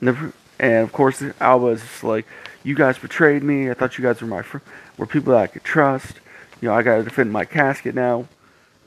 And, 0.00 0.08
the, 0.08 0.32
and 0.58 0.84
of 0.84 0.92
course, 0.92 1.22
Alba 1.40 1.66
is 1.68 2.04
like, 2.04 2.26
you 2.66 2.74
guys 2.74 2.98
betrayed 2.98 3.44
me. 3.44 3.70
I 3.70 3.74
thought 3.74 3.96
you 3.96 4.02
guys 4.02 4.20
were 4.20 4.26
my 4.26 4.42
fr- 4.42 4.58
were 4.98 5.06
people 5.06 5.32
that 5.32 5.40
I 5.40 5.46
could 5.46 5.62
trust. 5.62 6.14
You 6.60 6.68
know, 6.68 6.74
I 6.74 6.82
got 6.82 6.96
to 6.96 7.04
defend 7.04 7.32
my 7.32 7.44
casket 7.44 7.94
now. 7.94 8.26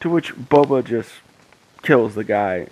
To 0.02 0.10
which 0.10 0.36
Boba 0.36 0.84
just 0.84 1.10
kills 1.82 2.14
the 2.14 2.26
guy, 2.26 2.68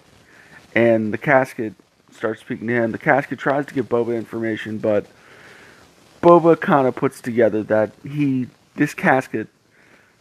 and 0.76 1.14
the 1.14 1.18
casket 1.18 1.76
starts 2.12 2.42
speaking 2.42 2.68
to 2.68 2.74
him. 2.74 2.92
The 2.92 2.98
casket 2.98 3.40
tries 3.40 3.66
to 3.68 3.74
give 3.74 3.88
Boba 3.88 4.18
information, 4.18 4.80
but 4.80 5.06
Boba 6.22 6.60
kind 6.60 6.88
of 6.88 6.96
puts 6.96 7.22
together 7.22 7.64
that 7.64 7.92
he 8.04 8.48
this 8.76 8.94
casket, 8.94 9.48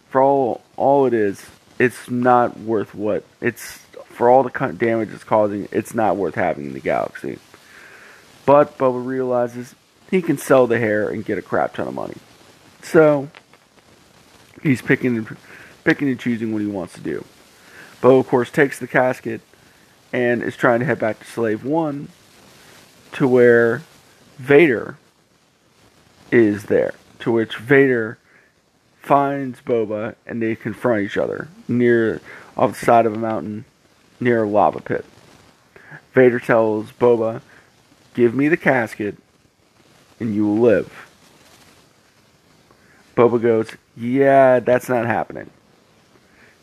for 0.08 0.22
all 0.22 0.62
all 0.76 1.06
it 1.06 1.14
is, 1.14 1.44
it's 1.80 2.08
not 2.08 2.58
worth 2.60 2.94
what 2.94 3.24
it's 3.40 3.78
for 4.04 4.30
all 4.30 4.44
the 4.44 4.72
damage 4.78 5.10
it's 5.12 5.24
causing. 5.24 5.68
It's 5.72 5.94
not 5.94 6.16
worth 6.16 6.36
having 6.36 6.66
in 6.66 6.72
the 6.74 6.80
galaxy. 6.80 7.38
But 8.44 8.78
Boba 8.78 9.04
realizes 9.04 9.74
he 10.10 10.22
can 10.22 10.38
sell 10.38 10.66
the 10.66 10.78
hair 10.78 11.08
and 11.08 11.24
get 11.24 11.38
a 11.38 11.42
crap 11.42 11.74
ton 11.74 11.88
of 11.88 11.94
money. 11.94 12.16
So 12.82 13.28
he's 14.62 14.82
picking 14.82 15.16
and 15.16 15.36
picking 15.84 16.08
and 16.08 16.18
choosing 16.18 16.52
what 16.52 16.62
he 16.62 16.68
wants 16.68 16.94
to 16.94 17.00
do. 17.00 17.24
Bo, 18.00 18.18
of 18.18 18.28
course, 18.28 18.50
takes 18.50 18.78
the 18.78 18.86
casket 18.86 19.40
and 20.12 20.42
is 20.42 20.56
trying 20.56 20.80
to 20.80 20.86
head 20.86 20.98
back 20.98 21.18
to 21.18 21.24
Slave 21.24 21.64
One, 21.64 22.08
to 23.12 23.26
where 23.26 23.82
Vader 24.38 24.96
is 26.30 26.64
there. 26.64 26.94
To 27.20 27.32
which 27.32 27.56
Vader 27.56 28.18
finds 29.00 29.60
Boba 29.60 30.14
and 30.26 30.42
they 30.42 30.54
confront 30.54 31.02
each 31.02 31.16
other 31.16 31.48
near 31.68 32.20
off 32.56 32.78
the 32.78 32.84
side 32.84 33.06
of 33.06 33.14
a 33.14 33.18
mountain 33.18 33.64
near 34.20 34.44
a 34.44 34.48
lava 34.48 34.80
pit. 34.80 35.04
Vader 36.12 36.40
tells 36.40 36.92
Boba, 36.92 37.42
"Give 38.14 38.34
me 38.34 38.48
the 38.48 38.56
casket 38.56 39.16
and 40.20 40.34
you 40.34 40.46
will 40.46 40.58
live. 40.58 41.06
Boba 43.16 43.40
goes, 43.40 43.70
Yeah, 43.96 44.60
that's 44.60 44.88
not 44.88 45.06
happening. 45.06 45.50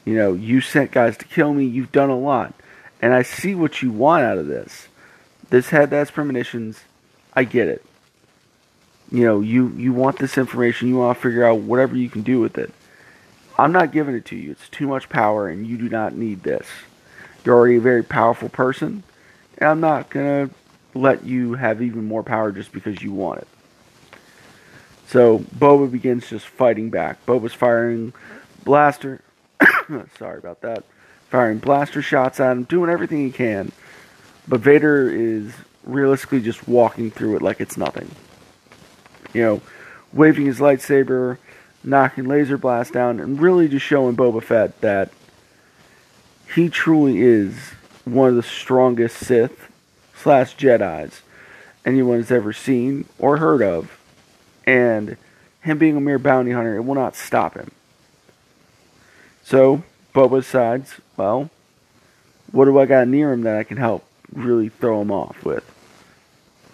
You 0.05 0.15
know, 0.15 0.33
you 0.33 0.61
sent 0.61 0.91
guys 0.91 1.17
to 1.17 1.25
kill 1.25 1.53
me, 1.53 1.65
you've 1.65 1.91
done 1.91 2.09
a 2.09 2.17
lot. 2.17 2.53
And 3.01 3.13
I 3.13 3.23
see 3.23 3.55
what 3.55 3.81
you 3.81 3.91
want 3.91 4.23
out 4.23 4.37
of 4.37 4.47
this. 4.47 4.87
This 5.49 5.69
head 5.69 5.91
has 5.91 6.11
premonitions. 6.11 6.79
I 7.33 7.43
get 7.43 7.67
it. 7.67 7.83
You 9.11 9.25
know, 9.25 9.41
you, 9.41 9.69
you 9.69 9.93
want 9.93 10.19
this 10.19 10.37
information, 10.37 10.87
you 10.87 10.97
want 10.97 11.17
to 11.17 11.21
figure 11.21 11.45
out 11.45 11.59
whatever 11.59 11.95
you 11.95 12.09
can 12.09 12.21
do 12.23 12.39
with 12.39 12.57
it. 12.57 12.73
I'm 13.57 13.71
not 13.71 13.91
giving 13.91 14.15
it 14.15 14.25
to 14.25 14.35
you. 14.35 14.51
It's 14.51 14.69
too 14.69 14.87
much 14.87 15.09
power, 15.09 15.47
and 15.47 15.67
you 15.67 15.77
do 15.77 15.89
not 15.89 16.15
need 16.15 16.43
this. 16.43 16.65
You're 17.43 17.55
already 17.55 17.75
a 17.75 17.81
very 17.81 18.03
powerful 18.03 18.49
person, 18.49 19.03
and 19.57 19.69
I'm 19.69 19.79
not 19.79 20.09
going 20.09 20.49
to 20.49 20.55
let 20.93 21.25
you 21.25 21.53
have 21.53 21.81
even 21.81 22.05
more 22.05 22.23
power 22.23 22.51
just 22.51 22.71
because 22.71 23.01
you 23.01 23.11
want 23.11 23.41
it. 23.41 23.47
So 25.07 25.39
Boba 25.39 25.91
begins 25.91 26.29
just 26.29 26.47
fighting 26.47 26.89
back. 26.89 27.25
Boba's 27.25 27.53
firing 27.53 28.13
blaster. 28.63 29.21
sorry 30.17 30.37
about 30.37 30.61
that. 30.61 30.83
Firing 31.29 31.59
blaster 31.59 32.01
shots 32.01 32.39
at 32.39 32.51
him, 32.51 32.63
doing 32.63 32.89
everything 32.89 33.25
he 33.25 33.31
can. 33.31 33.71
But 34.47 34.61
Vader 34.61 35.09
is 35.09 35.53
realistically 35.83 36.41
just 36.41 36.67
walking 36.67 37.11
through 37.11 37.35
it 37.35 37.41
like 37.41 37.59
it's 37.59 37.77
nothing. 37.77 38.09
You 39.33 39.41
know, 39.41 39.61
waving 40.11 40.45
his 40.45 40.59
lightsaber, 40.59 41.37
knocking 41.83 42.25
laser 42.25 42.57
blast 42.57 42.93
down, 42.93 43.19
and 43.19 43.39
really 43.39 43.67
just 43.67 43.85
showing 43.85 44.15
Boba 44.15 44.43
Fett 44.43 44.79
that 44.81 45.11
he 46.53 46.69
truly 46.69 47.21
is 47.21 47.55
one 48.05 48.29
of 48.29 48.35
the 48.35 48.43
strongest 48.43 49.17
Sith 49.17 49.71
slash 50.23 50.55
Jedi's 50.55 51.21
anyone 51.85 52.17
has 52.17 52.31
ever 52.31 52.53
seen 52.53 53.05
or 53.19 53.37
heard 53.37 53.61
of. 53.61 53.99
And 54.65 55.17
him 55.61 55.77
being 55.77 55.97
a 55.97 56.01
mere 56.01 56.19
bounty 56.19 56.51
hunter, 56.51 56.77
it 56.77 56.81
will 56.81 56.95
not 56.95 57.15
stop 57.15 57.55
him. 57.55 57.71
So, 59.43 59.83
Boba 60.15 60.39
decides, 60.39 60.95
well, 61.17 61.49
what 62.51 62.65
do 62.65 62.79
I 62.79 62.85
got 62.85 63.07
near 63.07 63.33
him 63.33 63.41
that 63.41 63.57
I 63.57 63.63
can 63.63 63.77
help 63.77 64.05
really 64.31 64.69
throw 64.69 65.01
him 65.01 65.11
off 65.11 65.43
with? 65.43 65.69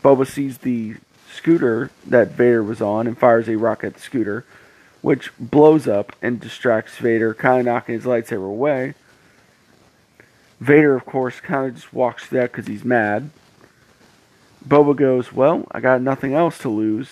Boba 0.03 0.27
sees 0.27 0.59
the 0.59 0.95
scooter 1.33 1.89
that 2.05 2.31
Vader 2.31 2.63
was 2.63 2.81
on 2.81 3.07
and 3.07 3.17
fires 3.17 3.49
a 3.49 3.57
rocket 3.57 3.88
at 3.88 3.93
the 3.95 4.01
scooter, 4.01 4.45
which 5.01 5.31
blows 5.39 5.88
up 5.88 6.15
and 6.21 6.39
distracts 6.39 6.97
Vader, 6.97 7.33
kind 7.33 7.59
of 7.59 7.65
knocking 7.65 7.95
his 7.95 8.05
lightsaber 8.05 8.47
away. 8.47 8.93
Vader, 10.59 10.95
of 10.95 11.05
course, 11.05 11.39
kind 11.39 11.69
of 11.69 11.75
just 11.75 11.93
walks 11.93 12.25
through 12.25 12.41
that 12.41 12.51
because 12.51 12.67
he's 12.67 12.83
mad. 12.83 13.31
Boba 14.67 14.95
goes, 14.95 15.34
Well, 15.34 15.67
I 15.72 15.80
got 15.80 16.02
nothing 16.02 16.34
else 16.34 16.58
to 16.60 16.69
lose. 16.69 17.10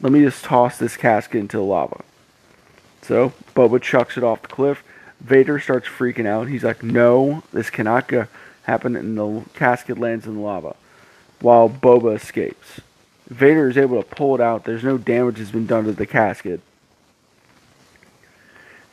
Let 0.00 0.12
me 0.12 0.20
just 0.20 0.44
toss 0.44 0.78
this 0.78 0.96
casket 0.96 1.40
into 1.40 1.56
the 1.56 1.62
lava. 1.62 2.02
So, 3.02 3.32
Boba 3.54 3.80
chucks 3.80 4.16
it 4.16 4.24
off 4.24 4.42
the 4.42 4.48
cliff. 4.48 4.82
Vader 5.20 5.58
starts 5.60 5.88
freaking 5.88 6.26
out. 6.26 6.48
He's 6.48 6.64
like, 6.64 6.82
No, 6.82 7.42
this 7.52 7.70
cannot 7.70 8.08
go- 8.08 8.26
happen. 8.64 8.96
And 8.96 9.16
the 9.16 9.44
casket 9.54 9.98
lands 9.98 10.26
in 10.26 10.34
the 10.34 10.40
lava 10.40 10.74
while 11.40 11.68
Boba 11.68 12.16
escapes. 12.16 12.80
Vader 13.28 13.68
is 13.68 13.76
able 13.76 14.02
to 14.02 14.08
pull 14.08 14.34
it 14.34 14.40
out. 14.40 14.64
There's 14.64 14.84
no 14.84 14.98
damage 14.98 15.38
has 15.38 15.50
been 15.50 15.66
done 15.66 15.84
to 15.84 15.92
the 15.92 16.06
casket. 16.06 16.60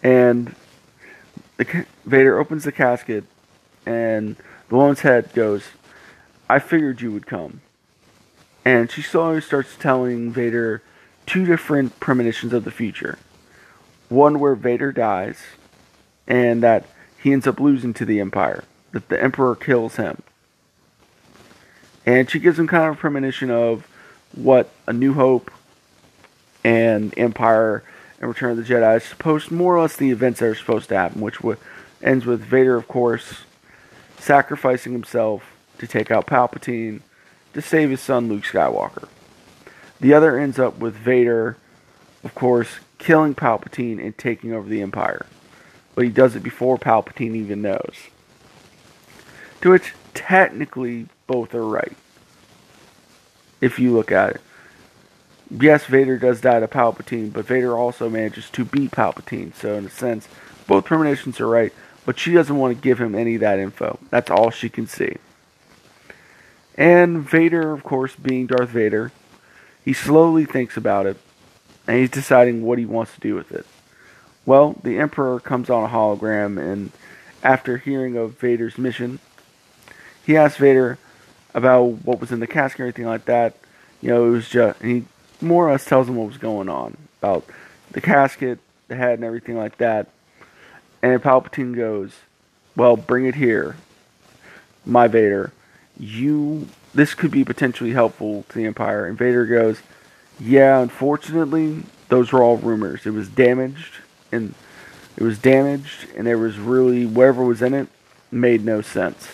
And 0.01 0.55
the, 1.57 1.85
Vader 2.05 2.39
opens 2.39 2.63
the 2.63 2.71
casket, 2.71 3.25
and 3.85 4.37
the 4.69 4.75
woman's 4.75 5.01
head 5.01 5.33
goes, 5.33 5.65
I 6.49 6.59
figured 6.59 7.01
you 7.01 7.11
would 7.11 7.27
come. 7.27 7.61
And 8.69 8.91
she 8.91 9.01
slowly 9.01 9.41
starts 9.41 9.75
telling 9.75 10.31
Vader 10.31 10.83
two 11.25 11.43
different 11.43 11.99
premonitions 11.99 12.53
of 12.53 12.65
the 12.65 12.71
future. 12.71 13.17
One 14.09 14.39
where 14.39 14.53
Vader 14.53 14.91
dies, 14.91 15.39
and 16.27 16.61
that 16.61 16.85
he 17.17 17.33
ends 17.33 17.47
up 17.47 17.59
losing 17.59 17.95
to 17.95 18.05
the 18.05 18.19
Empire, 18.19 18.65
that 18.91 19.09
the 19.09 19.19
Emperor 19.19 19.55
kills 19.55 19.95
him. 19.95 20.21
And 22.05 22.29
she 22.29 22.37
gives 22.37 22.59
him 22.59 22.67
kind 22.67 22.91
of 22.91 22.93
a 22.93 22.99
premonition 22.99 23.49
of 23.49 23.87
what 24.33 24.69
A 24.85 24.93
New 24.93 25.13
Hope 25.13 25.49
and 26.63 27.11
Empire 27.17 27.83
and 28.19 28.29
Return 28.29 28.51
of 28.51 28.57
the 28.57 28.71
Jedi 28.71 28.97
is 28.97 29.03
supposed, 29.03 29.49
more 29.49 29.77
or 29.77 29.81
less, 29.81 29.95
the 29.95 30.11
events 30.11 30.41
that 30.41 30.45
are 30.45 30.53
supposed 30.53 30.89
to 30.89 30.95
happen, 30.95 31.21
which 31.21 31.39
ends 32.03 32.27
with 32.27 32.41
Vader, 32.41 32.75
of 32.75 32.87
course, 32.87 33.45
sacrificing 34.19 34.93
himself 34.93 35.55
to 35.79 35.87
take 35.87 36.11
out 36.11 36.27
Palpatine 36.27 37.01
to 37.53 37.61
save 37.61 37.89
his 37.89 38.01
son 38.01 38.29
Luke 38.29 38.43
Skywalker. 38.43 39.07
The 39.99 40.13
other 40.13 40.37
ends 40.37 40.59
up 40.59 40.79
with 40.79 40.95
Vader, 40.95 41.57
of 42.23 42.33
course, 42.35 42.79
killing 42.97 43.35
Palpatine 43.35 44.03
and 44.03 44.17
taking 44.17 44.53
over 44.53 44.69
the 44.69 44.81
Empire. 44.81 45.25
But 45.95 46.05
he 46.05 46.09
does 46.09 46.35
it 46.35 46.43
before 46.43 46.77
Palpatine 46.77 47.35
even 47.35 47.61
knows. 47.61 47.95
To 49.61 49.71
which, 49.71 49.93
technically, 50.13 51.07
both 51.27 51.53
are 51.53 51.65
right. 51.65 51.95
If 53.59 53.77
you 53.77 53.91
look 53.91 54.11
at 54.11 54.35
it. 54.35 54.41
Yes, 55.51 55.85
Vader 55.85 56.17
does 56.17 56.41
die 56.41 56.59
to 56.59 56.67
Palpatine, 56.67 57.33
but 57.33 57.45
Vader 57.45 57.75
also 57.77 58.09
manages 58.09 58.49
to 58.51 58.63
beat 58.63 58.91
Palpatine. 58.91 59.53
So, 59.55 59.73
in 59.75 59.85
a 59.87 59.89
sense, 59.89 60.29
both 60.67 60.85
premonitions 60.85 61.41
are 61.41 61.47
right, 61.47 61.73
but 62.05 62.19
she 62.19 62.33
doesn't 62.33 62.57
want 62.57 62.75
to 62.75 62.81
give 62.81 62.99
him 62.99 63.15
any 63.15 63.35
of 63.35 63.41
that 63.41 63.59
info. 63.59 63.99
That's 64.11 64.29
all 64.29 64.51
she 64.51 64.69
can 64.69 64.87
see. 64.87 65.17
And 66.79 67.19
Vader, 67.19 67.73
of 67.73 67.83
course, 67.83 68.15
being 68.15 68.47
Darth 68.47 68.69
Vader, 68.69 69.11
he 69.83 69.91
slowly 69.91 70.45
thinks 70.45 70.77
about 70.77 71.05
it, 71.05 71.17
and 71.85 71.97
he's 71.97 72.09
deciding 72.09 72.63
what 72.63 72.79
he 72.79 72.85
wants 72.85 73.13
to 73.15 73.19
do 73.19 73.35
with 73.35 73.51
it. 73.51 73.65
Well, 74.45 74.79
the 74.81 74.97
Emperor 74.97 75.41
comes 75.41 75.69
on 75.69 75.83
a 75.83 75.89
hologram, 75.89 76.57
and 76.57 76.91
after 77.43 77.77
hearing 77.77 78.15
of 78.15 78.39
Vader's 78.39 78.77
mission, 78.77 79.19
he 80.25 80.37
asks 80.37 80.57
Vader 80.57 80.97
about 81.53 81.83
what 82.05 82.21
was 82.21 82.31
in 82.31 82.39
the 82.39 82.47
casket 82.47 82.79
and 82.79 82.87
everything 82.87 83.07
like 83.07 83.25
that. 83.25 83.57
You 84.01 84.09
know, 84.11 84.27
it 84.27 84.29
was 84.29 84.47
just, 84.47 84.81
he 84.81 85.03
more 85.41 85.67
or 85.67 85.71
less 85.73 85.83
tells 85.83 86.07
him 86.07 86.15
what 86.15 86.27
was 86.27 86.37
going 86.37 86.69
on 86.69 86.95
about 87.21 87.43
the 87.91 87.99
casket, 87.99 88.57
the 88.87 88.95
head, 88.95 89.15
and 89.15 89.25
everything 89.25 89.57
like 89.57 89.77
that. 89.79 90.07
And 91.01 91.21
Palpatine 91.21 91.75
goes, 91.75 92.13
Well, 92.77 92.95
bring 92.95 93.25
it 93.25 93.35
here, 93.35 93.75
my 94.85 95.09
Vader 95.09 95.51
you 95.99 96.67
this 96.93 97.13
could 97.13 97.31
be 97.31 97.43
potentially 97.43 97.91
helpful 97.91 98.45
to 98.49 98.55
the 98.55 98.65
Empire. 98.65 99.05
And 99.05 99.17
Vader 99.17 99.45
goes, 99.45 99.81
Yeah, 100.39 100.79
unfortunately, 100.79 101.83
those 102.07 102.31
were 102.31 102.41
all 102.41 102.57
rumors. 102.57 103.05
It 103.05 103.11
was 103.11 103.29
damaged 103.29 103.95
and 104.31 104.55
it 105.17 105.23
was 105.23 105.37
damaged 105.37 106.07
and 106.15 106.25
there 106.25 106.37
was 106.37 106.57
really 106.57 107.05
whatever 107.05 107.43
was 107.43 107.61
in 107.61 107.73
it 107.73 107.87
made 108.31 108.63
no 108.63 108.81
sense. 108.81 109.27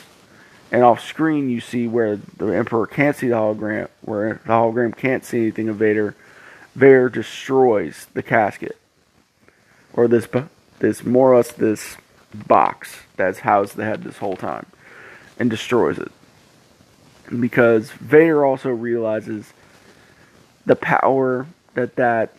And 0.71 0.83
off 0.83 1.05
screen 1.05 1.49
you 1.49 1.61
see 1.61 1.87
where 1.87 2.17
the 2.37 2.47
Emperor 2.47 2.87
can't 2.87 3.15
see 3.15 3.29
the 3.29 3.35
hologram, 3.35 3.87
where 4.01 4.41
the 4.45 4.49
hologram 4.49 4.95
can't 4.95 5.23
see 5.23 5.39
anything 5.39 5.69
of 5.69 5.77
Vader. 5.77 6.15
Vader 6.75 7.07
destroys 7.07 8.07
the 8.13 8.23
casket. 8.23 8.77
Or 9.93 10.09
this 10.09 10.27
this 10.79 11.05
more 11.05 11.31
or 11.31 11.37
less 11.37 11.53
this 11.53 11.95
box 12.33 12.97
that's 13.15 13.39
housed 13.39 13.77
the 13.77 13.85
head 13.85 14.03
this 14.03 14.17
whole 14.17 14.35
time. 14.35 14.65
And 15.39 15.49
destroys 15.49 15.97
it 15.97 16.11
because 17.39 17.91
Vader 17.91 18.45
also 18.45 18.69
realizes 18.69 19.53
the 20.65 20.75
power 20.75 21.47
that 21.73 21.95
that 21.95 22.33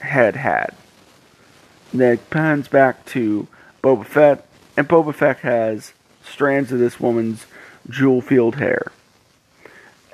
head 0.00 0.36
had. 0.36 0.74
And 1.92 2.00
then 2.00 2.14
it 2.14 2.30
pans 2.30 2.68
back 2.68 3.04
to 3.06 3.48
Boba 3.82 4.04
Fett, 4.04 4.46
and 4.76 4.88
Boba 4.88 5.14
Fett 5.14 5.38
has 5.38 5.92
strands 6.24 6.72
of 6.72 6.78
this 6.78 7.00
woman's 7.00 7.46
jewel 7.88 8.20
field 8.20 8.56
hair. 8.56 8.92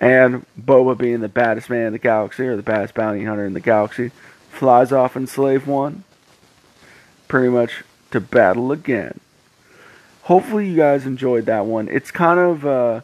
And 0.00 0.44
Boba, 0.60 0.96
being 0.96 1.20
the 1.20 1.28
baddest 1.28 1.70
man 1.70 1.86
in 1.86 1.92
the 1.92 1.98
galaxy, 1.98 2.46
or 2.46 2.56
the 2.56 2.62
baddest 2.62 2.94
bounty 2.94 3.24
hunter 3.24 3.46
in 3.46 3.54
the 3.54 3.60
galaxy, 3.60 4.10
flies 4.50 4.92
off 4.92 5.16
in 5.16 5.26
Slave 5.26 5.66
One, 5.66 6.04
pretty 7.28 7.48
much 7.48 7.82
to 8.10 8.20
battle 8.20 8.70
again. 8.70 9.18
Hopefully, 10.22 10.68
you 10.68 10.76
guys 10.76 11.06
enjoyed 11.06 11.46
that 11.46 11.66
one. 11.66 11.88
It's 11.88 12.10
kind 12.10 12.38
of 12.38 12.64
uh, 12.64 13.00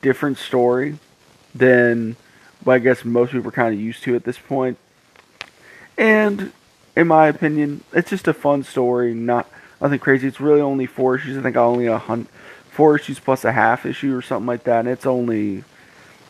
different 0.00 0.38
story 0.38 0.98
than 1.54 2.16
what 2.64 2.74
I 2.74 2.78
guess 2.78 3.04
most 3.04 3.32
people 3.32 3.48
are 3.48 3.52
kind 3.52 3.74
of 3.74 3.80
used 3.80 4.02
to 4.04 4.14
at 4.14 4.24
this 4.24 4.38
point. 4.38 4.78
And 5.98 6.52
in 6.96 7.08
my 7.08 7.28
opinion, 7.28 7.84
it's 7.92 8.10
just 8.10 8.28
a 8.28 8.34
fun 8.34 8.62
story, 8.62 9.14
not 9.14 9.48
nothing 9.80 9.98
crazy. 9.98 10.28
It's 10.28 10.40
really 10.40 10.60
only 10.60 10.86
four 10.86 11.16
issues. 11.16 11.36
I 11.36 11.42
think 11.42 11.56
only 11.56 11.86
a 11.86 11.98
hundred, 11.98 12.28
four 12.70 12.96
issues 12.96 13.18
plus 13.18 13.44
a 13.44 13.52
half 13.52 13.84
issue 13.84 14.16
or 14.16 14.22
something 14.22 14.46
like 14.46 14.64
that. 14.64 14.80
And 14.80 14.88
it's 14.88 15.06
only 15.06 15.58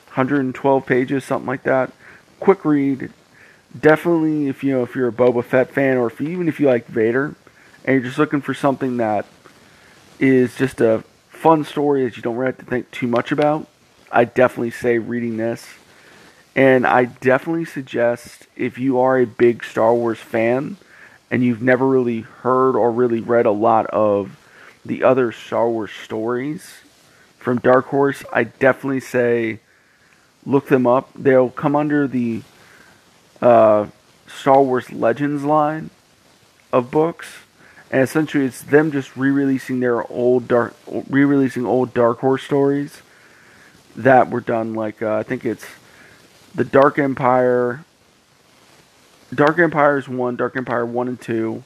112 0.09 0.87
pages, 0.87 1.25
something 1.25 1.47
like 1.47 1.63
that. 1.65 1.93
Quick 2.41 2.65
read. 2.65 3.11
Definitely, 3.79 4.49
if 4.49 4.63
you 4.63 4.73
know 4.73 4.83
if 4.83 4.95
you're 4.95 5.09
a 5.09 5.13
Boba 5.13 5.43
Fett 5.43 5.71
fan, 5.71 5.97
or 5.97 6.09
if 6.09 6.21
even 6.21 6.47
if 6.47 6.61
you 6.61 6.67
like 6.67 6.87
Vader, 6.87 7.35
and 7.85 7.95
you're 7.95 8.05
just 8.05 8.19
looking 8.19 8.43
for 8.43 8.53
something 8.53 8.99
that 8.99 9.25
is 10.19 10.55
just 10.57 10.81
a 10.83 11.03
fun 11.43 11.65
story 11.65 12.05
that 12.05 12.17
you 12.17 12.23
don't 12.23 12.37
really 12.37 12.53
have 12.53 12.59
to 12.59 12.65
think 12.65 12.89
too 12.93 13.09
much 13.09 13.33
about, 13.33 13.67
I 14.13 14.23
definitely 14.23 14.71
say 14.71 14.99
reading 14.99 15.39
this. 15.39 15.67
And 16.55 16.87
I 16.87 17.07
definitely 17.07 17.65
suggest 17.65 18.47
if 18.55 18.79
you 18.79 19.01
are 19.01 19.19
a 19.19 19.27
big 19.27 19.65
Star 19.65 19.93
Wars 19.93 20.21
fan 20.21 20.77
and 21.33 21.43
you've 21.43 21.61
never 21.61 21.85
really 21.85 22.21
heard 22.21 22.77
or 22.77 22.93
really 22.93 23.19
read 23.19 23.47
a 23.47 23.51
lot 23.51 23.87
of 23.87 24.39
the 24.85 25.03
other 25.03 25.33
Star 25.33 25.69
Wars 25.69 25.91
stories 25.91 26.83
from 27.39 27.59
Dark 27.59 27.87
Horse, 27.87 28.23
I 28.33 28.45
definitely 28.45 29.01
say 29.01 29.59
look 30.47 30.69
them 30.69 30.87
up. 30.87 31.11
They'll 31.17 31.51
come 31.51 31.75
under 31.75 32.07
the 32.07 32.43
uh, 33.41 33.89
Star 34.29 34.63
Wars 34.63 34.93
Legends 34.93 35.43
line 35.43 35.91
of 36.73 36.93
books, 36.93 37.27
and 37.93 38.03
essentially 38.03 38.47
it's 38.47 38.63
them 38.63 38.91
just 38.91 39.17
re-releasing 39.17 39.81
their 39.81 40.11
old 40.11 40.49
dark, 40.49 40.75
re-releasing 41.09 41.67
old 41.67 41.95
Dark 41.95 42.21
Horse 42.21 42.43
stories 42.43 43.03
that 43.95 44.31
were 44.31 44.41
done. 44.41 44.75
Like 44.75 45.03
uh, 45.03 45.17
I 45.17 45.23
think 45.23 45.45
it's 45.45 45.67
the 46.55 46.65
Dark 46.65 46.99
Empire. 46.99 47.85
Dark 49.33 49.59
Empire 49.59 49.99
is 49.99 50.09
one, 50.09 50.37
Dark 50.37 50.57
Empire 50.57 50.85
one 50.85 51.07
and 51.07 51.21
two, 51.21 51.63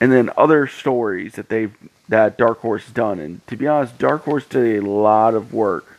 and 0.00 0.10
then 0.10 0.30
other 0.36 0.66
stories 0.66 1.34
that 1.34 1.50
they've 1.50 1.76
that 2.08 2.36
Dark 2.36 2.60
Horse 2.60 2.88
done. 2.90 3.20
And 3.20 3.46
to 3.46 3.56
be 3.56 3.66
honest, 3.66 3.98
Dark 3.98 4.24
Horse 4.24 4.46
did 4.46 4.82
a 4.82 4.90
lot 4.90 5.34
of 5.34 5.52
work 5.54 5.98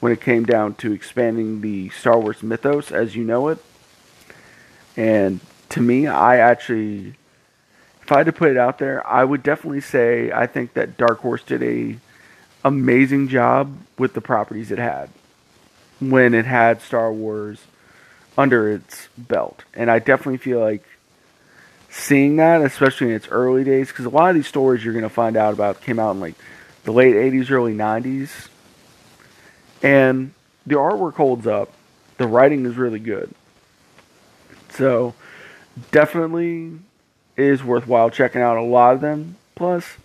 when 0.00 0.12
it 0.12 0.20
came 0.20 0.44
down 0.44 0.74
to 0.74 0.92
expanding 0.92 1.60
the 1.60 1.90
Star 1.90 2.18
Wars 2.18 2.42
mythos 2.42 2.90
as 2.90 3.14
you 3.14 3.24
know 3.24 3.48
it. 3.48 3.58
And 4.96 5.40
to 5.70 5.80
me, 5.80 6.06
I 6.06 6.38
actually, 6.38 7.14
if 8.10 8.14
I 8.14 8.18
had 8.18 8.26
to 8.26 8.32
put 8.32 8.50
it 8.50 8.56
out 8.56 8.78
there, 8.78 9.06
I 9.06 9.22
would 9.22 9.44
definitely 9.44 9.82
say 9.82 10.32
I 10.32 10.48
think 10.48 10.74
that 10.74 10.96
Dark 10.96 11.20
Horse 11.20 11.44
did 11.44 11.62
a 11.62 11.96
amazing 12.64 13.28
job 13.28 13.78
with 13.98 14.14
the 14.14 14.20
properties 14.20 14.72
it 14.72 14.78
had 14.78 15.10
when 16.00 16.34
it 16.34 16.44
had 16.44 16.82
Star 16.82 17.12
Wars 17.12 17.62
under 18.36 18.68
its 18.68 19.06
belt. 19.16 19.62
And 19.74 19.88
I 19.88 20.00
definitely 20.00 20.38
feel 20.38 20.58
like 20.58 20.82
seeing 21.88 22.38
that, 22.38 22.62
especially 22.62 23.10
in 23.10 23.14
its 23.14 23.28
early 23.28 23.62
days, 23.62 23.90
because 23.90 24.06
a 24.06 24.10
lot 24.10 24.30
of 24.30 24.34
these 24.34 24.48
stories 24.48 24.84
you're 24.84 24.92
going 24.92 25.04
to 25.04 25.08
find 25.08 25.36
out 25.36 25.54
about 25.54 25.80
came 25.80 26.00
out 26.00 26.10
in 26.10 26.18
like 26.18 26.34
the 26.82 26.92
late 26.92 27.14
80s, 27.14 27.48
early 27.52 27.76
90s. 27.76 28.48
And 29.84 30.32
the 30.66 30.74
artwork 30.74 31.14
holds 31.14 31.46
up. 31.46 31.72
The 32.18 32.26
writing 32.26 32.66
is 32.66 32.74
really 32.74 32.98
good. 32.98 33.32
So, 34.70 35.14
definitely 35.92 36.80
is 37.40 37.64
worthwhile 37.64 38.10
checking 38.10 38.40
out 38.40 38.56
a 38.56 38.62
lot 38.62 38.94
of 38.94 39.00
them. 39.00 39.36
Plus, 39.54 39.96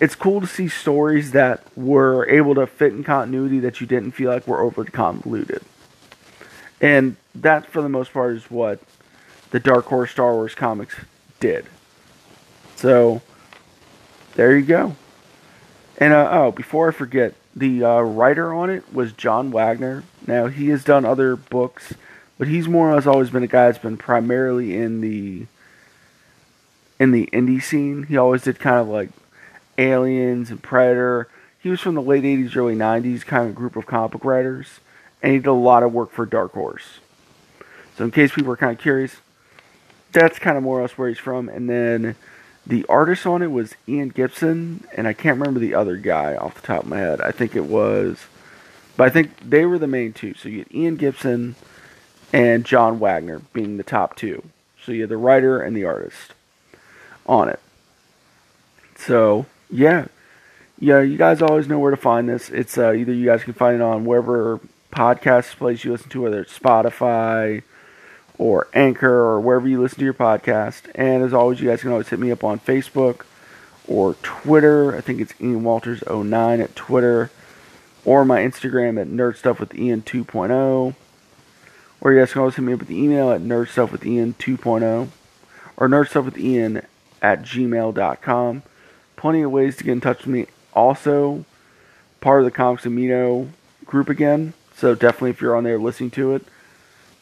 it's 0.00 0.14
cool 0.14 0.40
to 0.40 0.46
see 0.46 0.68
stories 0.68 1.32
that 1.32 1.64
were 1.76 2.28
able 2.28 2.54
to 2.56 2.66
fit 2.66 2.92
in 2.92 3.04
continuity 3.04 3.60
that 3.60 3.80
you 3.80 3.86
didn't 3.86 4.12
feel 4.12 4.30
like 4.30 4.46
were 4.46 4.60
overly 4.60 4.90
convoluted. 4.90 5.62
And 6.80 7.16
that, 7.34 7.66
for 7.66 7.80
the 7.80 7.88
most 7.88 8.12
part, 8.12 8.36
is 8.36 8.50
what 8.50 8.80
the 9.50 9.60
Dark 9.60 9.86
Horse 9.86 10.10
Star 10.10 10.32
Wars 10.32 10.54
comics 10.54 10.96
did. 11.40 11.66
So, 12.76 13.22
there 14.34 14.56
you 14.56 14.64
go. 14.64 14.96
And, 15.98 16.12
uh, 16.12 16.28
oh, 16.32 16.50
before 16.50 16.88
I 16.88 16.92
forget, 16.92 17.34
the 17.54 17.84
uh, 17.84 18.00
writer 18.00 18.52
on 18.52 18.68
it 18.68 18.92
was 18.92 19.12
John 19.12 19.52
Wagner. 19.52 20.02
Now, 20.26 20.48
he 20.48 20.68
has 20.70 20.82
done 20.82 21.04
other 21.04 21.36
books, 21.36 21.94
but 22.36 22.48
he's 22.48 22.66
more 22.66 22.90
or 22.90 22.94
less 22.94 23.06
always 23.06 23.30
been 23.30 23.44
a 23.44 23.48
guy 23.48 23.66
that's 23.66 23.78
been 23.78 23.96
primarily 23.96 24.76
in 24.76 25.00
the 25.00 25.46
in 27.04 27.12
the 27.12 27.28
indie 27.34 27.62
scene. 27.62 28.04
He 28.04 28.16
always 28.16 28.42
did 28.42 28.58
kind 28.58 28.78
of 28.78 28.88
like 28.88 29.10
Aliens 29.76 30.50
and 30.50 30.62
Predator. 30.62 31.28
He 31.60 31.68
was 31.68 31.80
from 31.80 31.94
the 31.94 32.02
late 32.02 32.24
80s, 32.24 32.56
early 32.56 32.74
90s 32.74 33.24
kind 33.24 33.46
of 33.46 33.54
group 33.54 33.76
of 33.76 33.86
comic 33.86 34.12
book 34.12 34.24
writers, 34.24 34.80
and 35.22 35.32
he 35.32 35.38
did 35.38 35.46
a 35.46 35.52
lot 35.52 35.82
of 35.82 35.92
work 35.92 36.10
for 36.10 36.24
Dark 36.24 36.52
Horse. 36.52 37.00
So, 37.96 38.04
in 38.04 38.10
case 38.10 38.32
people 38.32 38.52
are 38.52 38.56
kind 38.56 38.72
of 38.72 38.78
curious, 38.78 39.16
that's 40.12 40.38
kind 40.38 40.56
of 40.56 40.62
more 40.62 40.78
or 40.78 40.82
less 40.82 40.98
where 40.98 41.08
he's 41.08 41.18
from. 41.18 41.48
And 41.48 41.68
then 41.68 42.16
the 42.66 42.86
artist 42.88 43.26
on 43.26 43.42
it 43.42 43.52
was 43.52 43.74
Ian 43.86 44.08
Gibson, 44.08 44.84
and 44.96 45.06
I 45.06 45.12
can't 45.12 45.38
remember 45.38 45.60
the 45.60 45.74
other 45.74 45.96
guy 45.96 46.34
off 46.34 46.54
the 46.54 46.66
top 46.66 46.84
of 46.84 46.88
my 46.88 46.98
head. 46.98 47.20
I 47.20 47.32
think 47.32 47.54
it 47.54 47.66
was, 47.66 48.18
but 48.96 49.06
I 49.06 49.10
think 49.10 49.30
they 49.40 49.66
were 49.66 49.78
the 49.78 49.86
main 49.86 50.14
two. 50.14 50.34
So 50.34 50.48
you 50.48 50.60
had 50.60 50.74
Ian 50.74 50.96
Gibson 50.96 51.54
and 52.32 52.64
John 52.64 52.98
Wagner 52.98 53.42
being 53.52 53.76
the 53.76 53.82
top 53.82 54.16
two. 54.16 54.42
So 54.82 54.92
you 54.92 55.02
had 55.02 55.10
the 55.10 55.18
writer 55.18 55.60
and 55.60 55.76
the 55.76 55.84
artist 55.84 56.32
on 57.26 57.48
it. 57.48 57.60
So 58.96 59.46
yeah, 59.70 60.06
yeah, 60.78 61.00
you 61.00 61.16
guys 61.16 61.42
always 61.42 61.68
know 61.68 61.78
where 61.78 61.90
to 61.90 61.96
find 61.96 62.28
this. 62.28 62.50
It's 62.50 62.76
uh, 62.76 62.92
either 62.92 63.12
you 63.12 63.26
guys 63.26 63.44
can 63.44 63.54
find 63.54 63.76
it 63.76 63.82
on 63.82 64.04
wherever 64.04 64.60
podcast 64.92 65.56
place 65.56 65.84
you 65.84 65.92
listen 65.92 66.10
to, 66.10 66.22
whether 66.22 66.40
it's 66.40 66.58
Spotify 66.58 67.62
or 68.38 68.68
Anchor 68.74 69.20
or 69.20 69.40
wherever 69.40 69.68
you 69.68 69.80
listen 69.80 69.98
to 69.98 70.04
your 70.04 70.14
podcast. 70.14 70.90
And 70.94 71.22
as 71.22 71.32
always, 71.32 71.60
you 71.60 71.68
guys 71.68 71.82
can 71.82 71.90
always 71.90 72.08
hit 72.08 72.18
me 72.18 72.30
up 72.30 72.44
on 72.44 72.60
Facebook 72.60 73.24
or 73.86 74.14
Twitter. 74.22 74.96
I 74.96 75.00
think 75.00 75.20
it's 75.20 75.34
Ian 75.40 75.64
Walters 75.64 76.02
09 76.08 76.60
at 76.60 76.74
Twitter 76.74 77.30
or 78.04 78.24
my 78.24 78.40
Instagram 78.40 79.00
at 79.00 79.08
Nerd 79.08 79.36
Stuff 79.36 79.60
with 79.60 79.74
Ian 79.74 80.02
2.0. 80.02 80.94
Or 82.00 82.12
you 82.12 82.18
guys 82.18 82.32
can 82.32 82.40
always 82.40 82.56
hit 82.56 82.62
me 82.62 82.72
up 82.72 82.80
with 82.80 82.88
the 82.88 82.98
email 83.02 83.30
at 83.30 83.40
Nerd 83.40 83.68
Stuff 83.68 83.92
with 83.92 84.04
Ian 84.04 84.34
2.0 84.38 85.08
or 85.76 85.88
Nerd 85.88 86.08
Stuff 86.08 86.24
with 86.26 86.38
Ian 86.38 86.82
at 87.24 87.42
gmail.com 87.42 88.62
plenty 89.24 89.40
of 89.40 89.50
ways 89.50 89.74
to 89.74 89.84
get 89.84 89.92
in 89.92 90.02
touch 90.02 90.18
with 90.18 90.26
me. 90.26 90.46
Also, 90.74 91.46
part 92.20 92.40
of 92.40 92.44
the 92.44 92.50
Comics 92.50 92.84
Amino 92.84 93.48
group 93.86 94.10
again. 94.10 94.52
So 94.76 94.94
definitely, 94.94 95.30
if 95.30 95.40
you're 95.40 95.56
on 95.56 95.64
there 95.64 95.78
listening 95.78 96.10
to 96.10 96.34
it, 96.34 96.44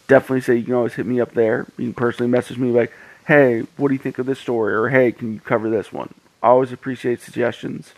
definitely 0.09 0.41
say 0.41 0.57
you 0.57 0.65
can 0.65 0.75
always 0.75 0.95
hit 0.95 1.07
me 1.07 1.21
up 1.21 1.33
there. 1.35 1.69
You 1.79 1.85
can 1.87 1.95
personally 1.95 2.29
message 2.29 2.59
me 2.59 2.73
like, 2.73 2.93
"Hey, 3.29 3.61
what 3.77 3.87
do 3.87 3.95
you 3.95 4.01
think 4.01 4.19
of 4.19 4.27
this 4.27 4.41
story?" 4.41 4.75
or 4.75 4.89
"Hey, 4.89 5.13
can 5.13 5.35
you 5.35 5.39
cover 5.39 5.71
this 5.71 5.93
one?" 5.93 6.13
I 6.43 6.49
always 6.49 6.73
appreciate 6.73 7.21
suggestions, 7.21 7.93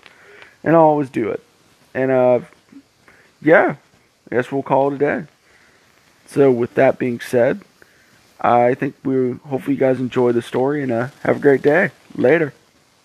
and 0.62 0.76
I'll 0.76 0.82
always 0.82 1.08
do 1.08 1.30
it. 1.30 1.42
And 1.94 2.10
uh, 2.10 2.40
yeah, 3.40 3.76
I 4.30 4.34
guess 4.34 4.52
we'll 4.52 4.62
call 4.62 4.92
it 4.92 4.96
a 4.96 4.98
day. 4.98 5.24
So 6.26 6.50
with 6.50 6.74
that 6.74 6.98
being 6.98 7.20
said, 7.20 7.62
I 8.40 8.74
think 8.74 8.94
we 9.04 9.32
hopefully 9.32 9.74
you 9.74 9.80
guys 9.80 10.00
enjoy 10.00 10.32
the 10.32 10.42
story 10.42 10.82
and 10.82 10.92
uh, 10.92 11.08
have 11.22 11.36
a 11.36 11.40
great 11.40 11.62
day. 11.62 11.90
Later. 12.14 12.52